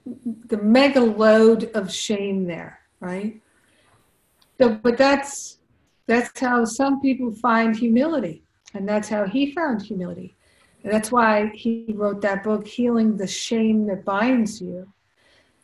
[0.47, 3.41] the mega load of shame there, right?
[4.59, 5.59] So, but that's
[6.07, 8.43] that's how some people find humility,
[8.73, 10.35] and that's how he found humility.
[10.83, 14.87] And that's why he wrote that book, Healing the Shame That Binds You,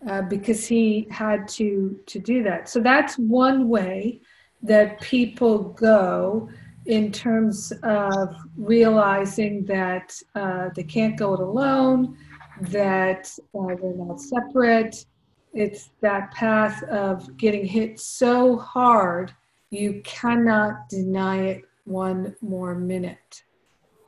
[0.08, 2.70] uh, because he had to, to do that.
[2.70, 4.22] So that's one way
[4.64, 6.49] that people go
[6.86, 12.18] in terms of realizing that uh, they can't go it alone,
[12.62, 15.06] that uh, they're not separate.
[15.54, 19.34] It's that path of getting hit so hard
[19.72, 23.43] you cannot deny it one more minute.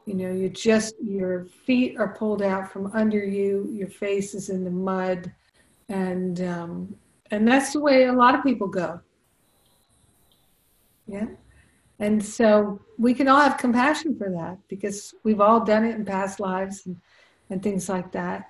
[0.06, 4.50] You know, you just, your feet are pulled out from under you, your face is
[4.50, 5.32] in the mud,
[5.90, 6.96] and, um,
[7.32, 9.00] and that's the way a lot of people go.
[11.08, 11.28] Yeah.
[12.00, 16.06] And so we can all have compassion for that because we've all done it in
[16.06, 17.00] past lives and,
[17.50, 18.50] and things like that.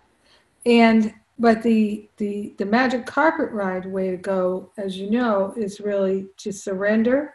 [0.65, 5.79] And but the the the magic carpet ride way to go, as you know, is
[5.79, 7.33] really to surrender,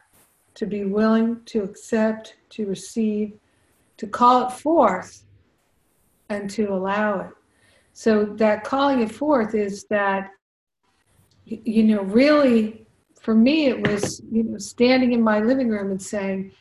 [0.55, 3.33] to be willing to accept, to receive,
[3.97, 5.25] to call it forth
[6.29, 7.31] and to allow it.
[7.99, 10.31] So that calling it forth is that,
[11.45, 12.87] you know, really
[13.21, 16.53] for me, it was, you know, standing in my living room and saying,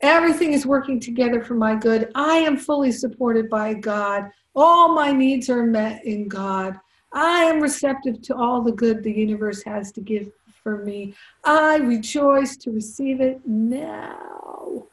[0.00, 2.10] everything is working together for my good.
[2.16, 4.30] I am fully supported by God.
[4.56, 6.76] All my needs are met in God.
[7.12, 11.14] I am receptive to all the good the universe has to give for me.
[11.44, 14.88] I rejoice to receive it now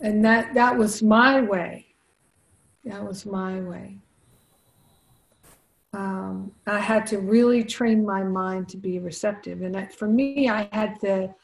[0.00, 1.86] and that that was my way
[2.84, 3.98] that was my way
[5.94, 9.62] um, i had to really train my mind to be receptive.
[9.62, 11.34] And for me i had the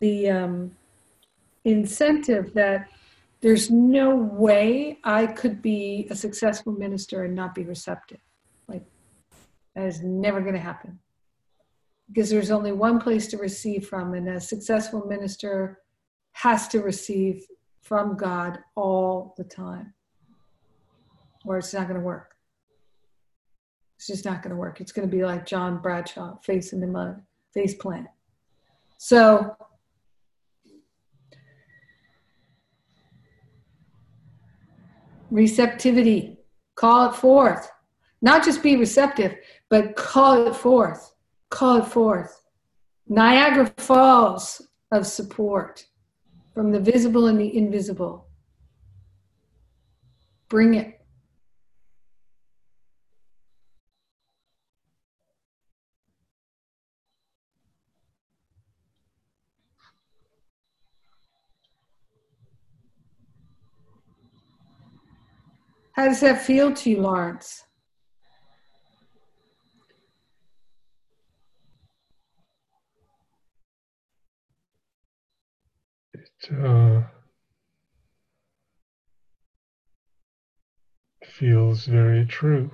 [0.00, 0.76] the um,
[1.64, 2.88] incentive that
[3.40, 8.20] there's no way i could be a successful minister and not be receptive.
[8.68, 8.84] Like
[9.74, 10.98] that is never going to happen.
[12.08, 15.80] Because there's only one place to receive from and a successful minister
[16.32, 17.44] has to receive
[17.82, 19.94] from God all the time,
[21.44, 22.35] or it's not going to work.
[23.96, 24.80] It's just not going to work.
[24.80, 27.22] It's going to be like John Bradshaw, face in the mud,
[27.52, 28.06] face plant.
[28.98, 29.56] So,
[35.30, 36.38] receptivity,
[36.74, 37.70] call it forth.
[38.22, 39.36] Not just be receptive,
[39.68, 41.12] but call it forth.
[41.50, 42.42] Call it forth.
[43.08, 45.86] Niagara Falls of support
[46.54, 48.26] from the visible and the invisible.
[50.48, 50.95] Bring it.
[65.96, 67.64] How does that feel to you, Lawrence?
[76.50, 77.02] uh,
[81.24, 82.70] feels very true.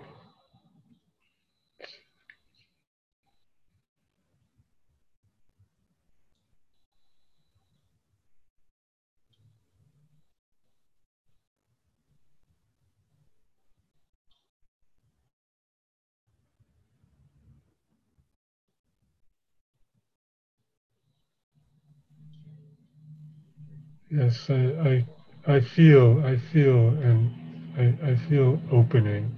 [24.15, 25.07] Yes, I,
[25.47, 27.33] I, I feel, I feel, and
[27.79, 29.35] I, I feel opening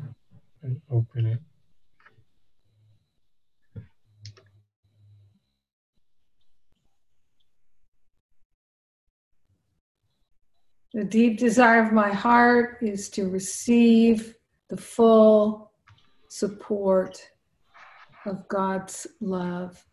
[0.65, 1.39] and opening.
[10.93, 14.35] The deep desire of my heart is to receive
[14.71, 15.71] the full
[16.29, 17.31] support
[18.27, 19.85] of God's love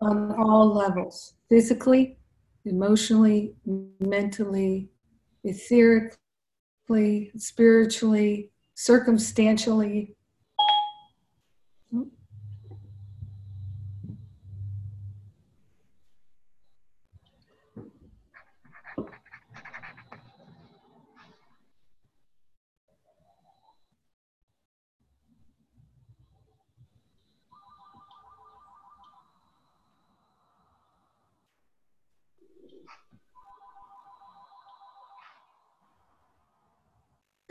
[0.00, 2.18] on all levels physically,
[2.66, 3.54] emotionally,
[4.00, 4.88] mentally,
[5.44, 6.18] etherically,
[7.40, 10.15] spiritually, circumstantially.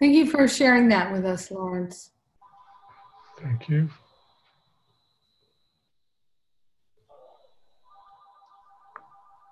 [0.06, 2.12] Thank you for sharing that with us, Lawrence.
[3.42, 3.90] Thank you.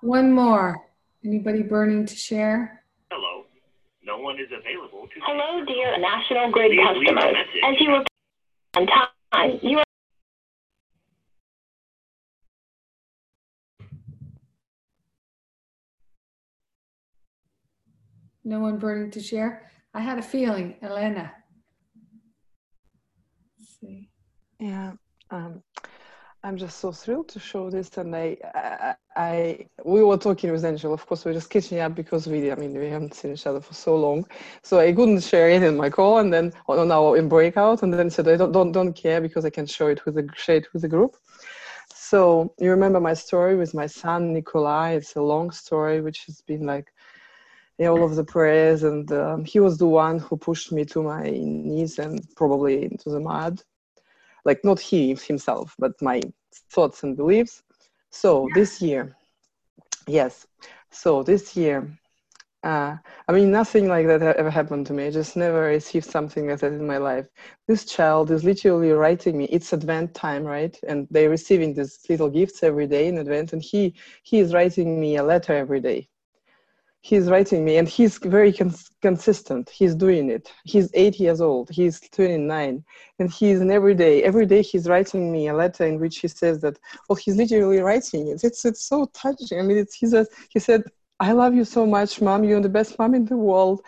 [0.04, 0.80] One more.
[1.26, 2.84] Anybody burning to share?
[3.10, 3.46] Hello.
[4.06, 5.20] No one is available to.
[5.24, 7.36] Hello, dear National Grid customers.
[7.66, 8.06] As you were
[8.76, 9.84] on time, you are.
[18.44, 19.73] No one burning to share?
[19.94, 21.32] I had a feeling, Elena.
[23.60, 24.10] Let's see.
[24.60, 24.94] Yeah.
[25.30, 25.62] Um,
[26.46, 30.66] I'm just so thrilled to show this, and I, I, I, we were talking with
[30.66, 30.94] Angel.
[30.94, 33.62] Of course, we're just catching up because we, I mean, we haven't seen each other
[33.62, 34.28] for so long.
[34.62, 37.94] So I couldn't share it in my call, and then on our in breakout, and
[37.94, 40.58] then said I don't, don't, don't care because I can show it with the share
[40.58, 41.16] it with the group.
[41.94, 44.96] So you remember my story with my son Nikolai?
[44.96, 46.88] It's a long story, which has been like
[47.84, 51.04] yeah, all of the prayers, and um, he was the one who pushed me to
[51.04, 53.62] my knees and probably into the mud
[54.46, 56.22] like not he himself, but my
[56.72, 57.64] thoughts and beliefs.
[58.10, 59.16] So this year,
[60.08, 60.46] yes.
[60.92, 61.98] So this year,
[62.64, 62.96] uh,
[63.28, 65.08] I mean, nothing like that ever happened to me.
[65.08, 67.28] I just never received something like that in my life.
[67.68, 69.46] This child is literally writing me.
[69.46, 70.78] It's Advent time, right?
[70.88, 75.00] And they're receiving these little gifts every day in Advent, and he he is writing
[75.00, 76.10] me a letter every day
[77.04, 79.70] he's writing me and he's very cons- consistent.
[79.70, 80.50] He's doing it.
[80.64, 81.70] He's eight years old.
[81.70, 82.84] He's 29
[83.20, 84.24] and he's in every day.
[84.24, 87.80] Every day he's writing me a letter in which he says that well he's literally
[87.80, 88.44] writing it.
[88.44, 89.60] It's it's so touching.
[89.60, 90.84] I mean it's he says he said
[91.20, 92.44] i love you so much mom.
[92.46, 93.82] You're the best mom in the world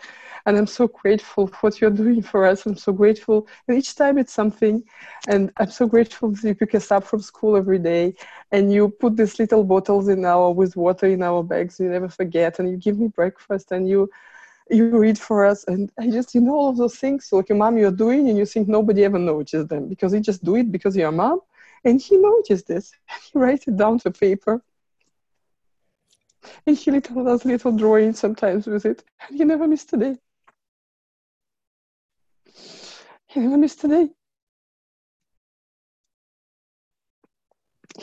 [0.46, 2.64] and i'm so grateful for what you're doing for us.
[2.66, 3.46] I'm so grateful.
[3.66, 4.82] And each time it's something
[5.28, 8.14] and i'm so grateful that you pick us up from school every day
[8.52, 12.08] and you put these little bottles in our with water in our bags you never
[12.08, 14.08] forget and you give me breakfast and you
[14.70, 17.28] you read for us and i just you know all of those things.
[17.32, 20.44] Like your mom you're doing and you think nobody ever notices them because you just
[20.44, 21.40] do it because you're a mom
[21.84, 22.92] and he noticed this.
[23.08, 24.62] And he writes it down to paper.
[26.66, 29.04] And he little does little drawings sometimes with it.
[29.28, 30.16] And he never missed a day
[33.36, 34.08] he never missed a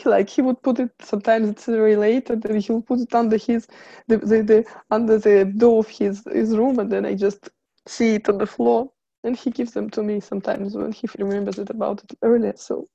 [0.04, 3.66] like he would put it sometimes it's very late and he'll put it under his
[4.06, 7.50] the, the, the under the door of his his room and then i just
[7.86, 8.90] see it on the floor
[9.24, 12.88] and he gives them to me sometimes when he remembers it about it earlier so.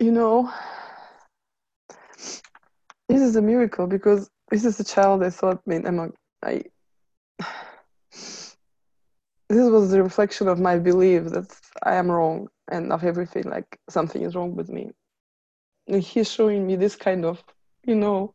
[0.00, 0.52] You know
[3.08, 6.12] this is a miracle because this is a child i thought I mean among
[6.44, 6.62] i
[9.48, 13.78] this was the reflection of my belief that I am wrong and of everything, like
[13.88, 14.90] something is wrong with me.
[15.86, 17.42] And he's showing me this kind of,
[17.86, 18.34] you know,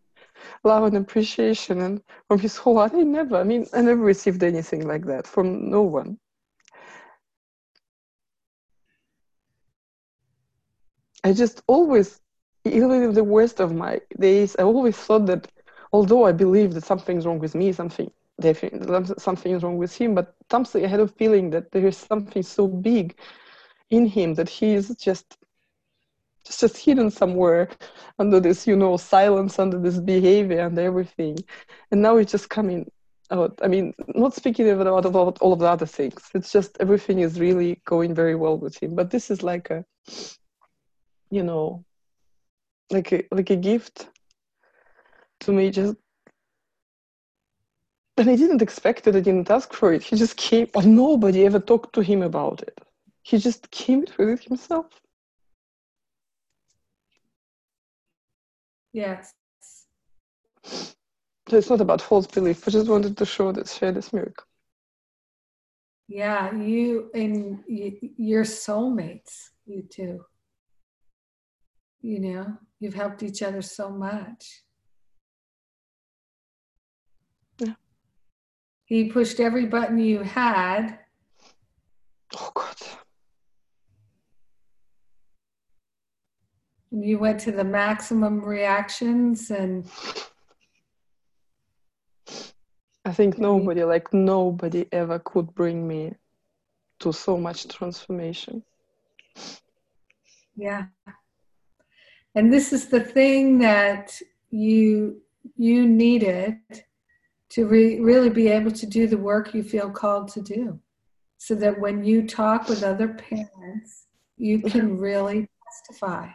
[0.64, 2.94] love and appreciation and from his whole heart.
[2.94, 6.20] I never, I mean, I never received anything like that from no one.
[11.24, 12.22] I just always,
[12.66, 15.52] even in the worst of my days, I always thought that
[15.92, 18.12] although I believe that something's wrong with me, something
[19.18, 22.44] something is wrong with him, but something I had a feeling that there is something
[22.44, 23.18] so big
[23.90, 25.38] in him that he is just
[26.46, 27.70] just hidden somewhere
[28.18, 31.38] under this, you know, silence, under this behavior and everything.
[31.92, 32.90] And now it's just coming
[33.30, 33.60] out.
[33.62, 36.30] I mean, not speaking about, about all of the other things.
[36.34, 38.96] It's just everything is really going very well with him.
[38.96, 39.86] But this is like a,
[41.30, 41.86] you know,
[42.90, 44.10] like a like a gift
[45.42, 45.96] to me just
[48.20, 49.16] and I didn't expect it.
[49.16, 50.04] I didn't ask for it.
[50.04, 52.78] He just came, but nobody ever talked to him about it.
[53.24, 54.88] He just came with it himself.
[58.92, 59.34] Yes.
[60.64, 62.68] So it's not about false belief.
[62.68, 64.46] I just wanted to show this, share this miracle.
[66.10, 70.26] Yeah, you and you, your soulmates, you two.
[72.02, 74.64] You know, you've helped each other so much.
[78.90, 80.98] He pushed every button you had.
[82.36, 82.76] Oh, God.
[86.90, 89.88] You went to the maximum reactions and.
[93.06, 96.14] I think nobody, like nobody ever could bring me
[97.00, 98.64] to so much transformation.
[100.56, 100.86] Yeah.
[102.34, 105.22] And this is the thing that you
[105.56, 106.58] you needed
[107.50, 110.80] to re- really be able to do the work you feel called to do.
[111.38, 114.08] So that when you talk with other parents
[114.40, 116.30] you can really testify.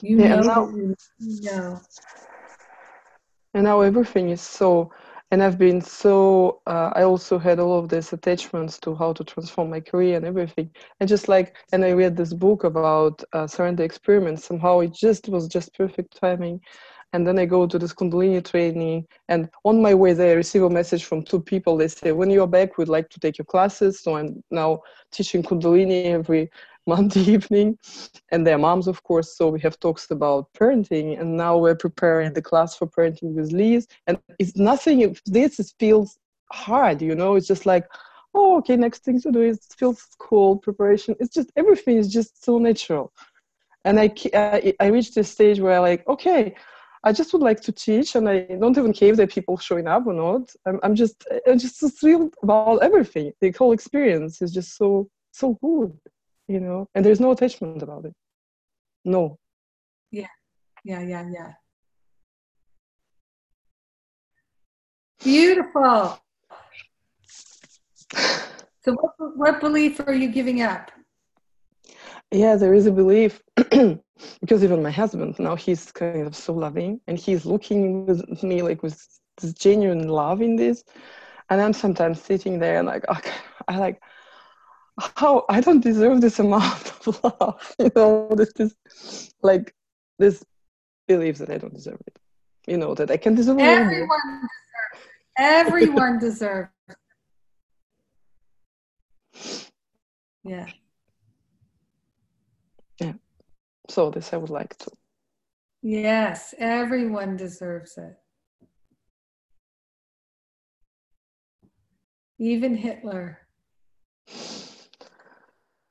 [0.00, 0.94] You yeah, know now, you
[1.42, 1.80] know.
[3.52, 4.92] And now everything is so
[5.32, 9.24] and i've been so uh, i also had all of these attachments to how to
[9.24, 10.70] transform my career and everything.
[11.00, 14.44] And just like and i read this book about uh, surrender experiments.
[14.44, 16.60] Somehow it just was just perfect timing
[17.12, 20.62] and then i go to this kundalini training and on my way there i receive
[20.62, 23.44] a message from two people they say when you're back we'd like to take your
[23.44, 24.80] classes so i'm now
[25.12, 26.50] teaching kundalini every
[26.88, 27.76] Monday evening,
[28.30, 29.36] and their moms, of course.
[29.36, 33.50] So we have talks about parenting, and now we're preparing the class for parenting with
[33.50, 33.88] Liz.
[34.06, 35.16] And it's nothing.
[35.26, 36.16] This feels
[36.52, 37.34] hard, you know.
[37.34, 37.88] It's just like,
[38.34, 41.16] oh, okay, next thing to do is feels cool preparation.
[41.18, 43.12] It's just everything is just so natural.
[43.84, 46.54] And I I, I reached a stage where I like, okay,
[47.08, 49.56] I just would like to teach, and I don't even care if there are people
[49.56, 50.44] showing up or not.
[50.66, 51.16] I'm, I'm just,
[51.46, 53.32] I'm just so thrilled about everything.
[53.40, 55.96] The whole experience is just so, so good
[56.48, 56.88] you know?
[56.94, 58.14] And there's no attachment about it.
[59.04, 59.38] No.
[60.10, 60.28] Yeah.
[60.84, 61.52] Yeah yeah yeah.
[65.22, 66.18] Beautiful.
[68.84, 70.92] So what, what belief are you giving up
[72.36, 73.42] yeah there is a belief
[74.40, 78.62] because even my husband now he's kind of so loving and he's looking with me
[78.62, 78.98] like with
[79.40, 80.84] this genuine love in this
[81.50, 83.32] and i'm sometimes sitting there and like okay,
[83.68, 84.00] i like
[85.16, 87.74] how I don't deserve this amount of love.
[87.78, 88.74] You know, this is
[89.42, 89.74] like
[90.18, 90.44] this
[91.06, 92.18] belief that I don't deserve it.
[92.66, 95.08] You know, that I can deserve Everyone deserves.
[95.38, 96.70] Everyone deserves.
[100.44, 100.66] Yeah.
[103.00, 103.14] Yeah.
[103.88, 104.90] So this I would like to.
[105.82, 108.16] Yes, everyone deserves it.
[112.38, 113.46] Even Hitler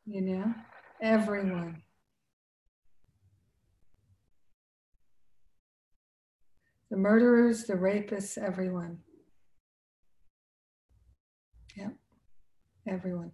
[0.06, 0.54] you know,
[1.02, 1.82] everyone.
[6.92, 9.00] The murderers, the rapists, everyone.
[11.76, 11.94] Yep,
[12.88, 13.32] everyone.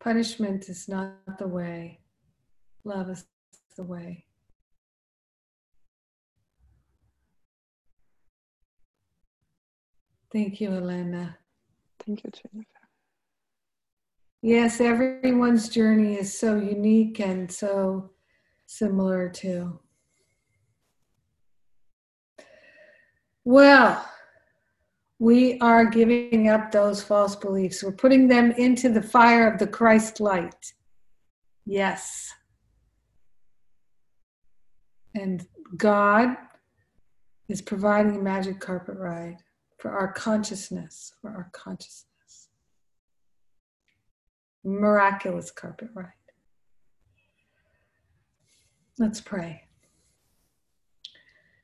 [0.00, 2.00] Punishment is not the way,
[2.84, 3.26] love is
[3.76, 4.24] the way.
[10.32, 11.36] Thank you, Elena.
[12.06, 12.66] Thank you, Jennifer.
[14.42, 18.10] Yes, everyone's journey is so unique and so
[18.64, 19.80] similar too.
[23.44, 24.02] Well,
[25.20, 27.84] we are giving up those false beliefs.
[27.84, 30.72] We're putting them into the fire of the Christ light.
[31.66, 32.32] Yes.
[35.14, 36.36] And God
[37.50, 39.36] is providing a magic carpet ride
[39.78, 42.48] for our consciousness, for our consciousness.
[44.64, 46.12] Miraculous carpet ride.
[48.98, 49.64] Let's pray.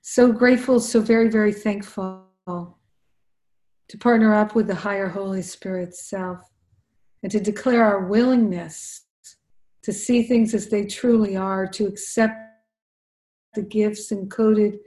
[0.02, 2.26] So grateful, so very, very thankful
[3.88, 6.40] to partner up with the higher Holy Spirit self
[7.22, 9.02] and to declare our willingness
[9.82, 12.34] to see things as they truly are, to accept
[13.54, 14.78] the gifts encoded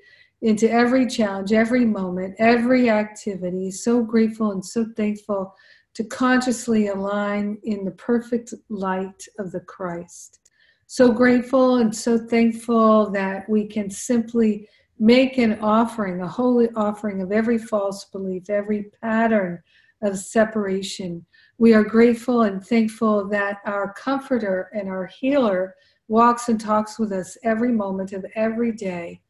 [0.41, 3.71] into every challenge, every moment, every activity.
[3.71, 5.53] So grateful and so thankful
[5.95, 10.39] to consciously align in the perfect light of the Christ.
[10.87, 14.67] So grateful and so thankful that we can simply
[14.99, 19.61] make an offering, a holy offering of every false belief, every pattern
[20.01, 21.25] of separation.
[21.57, 25.75] We are grateful and thankful that our comforter and our healer
[26.07, 29.21] walks and talks with us every moment of every day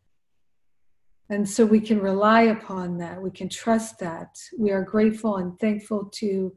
[1.29, 3.21] and so we can rely upon that.
[3.21, 4.35] We can trust that.
[4.57, 6.51] We are grateful and thankful to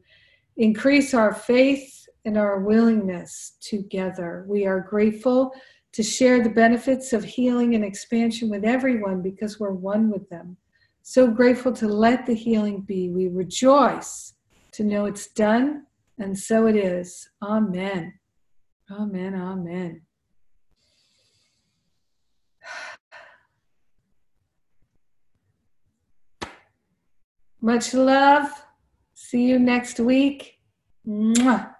[0.57, 4.45] increase our faith and our willingness together.
[4.47, 5.53] We are grateful
[5.93, 10.57] to share the benefits of healing and expansion with everyone because we're one with them.
[11.03, 13.09] So grateful to let the healing be.
[13.09, 14.33] We rejoice
[14.71, 15.85] to know it's done,
[16.17, 17.29] and so it is.
[17.41, 18.13] Amen.
[18.89, 19.35] Amen.
[19.35, 20.01] Amen.
[27.61, 28.49] Much love.
[29.13, 30.59] See you next week.
[31.07, 31.72] Mwah.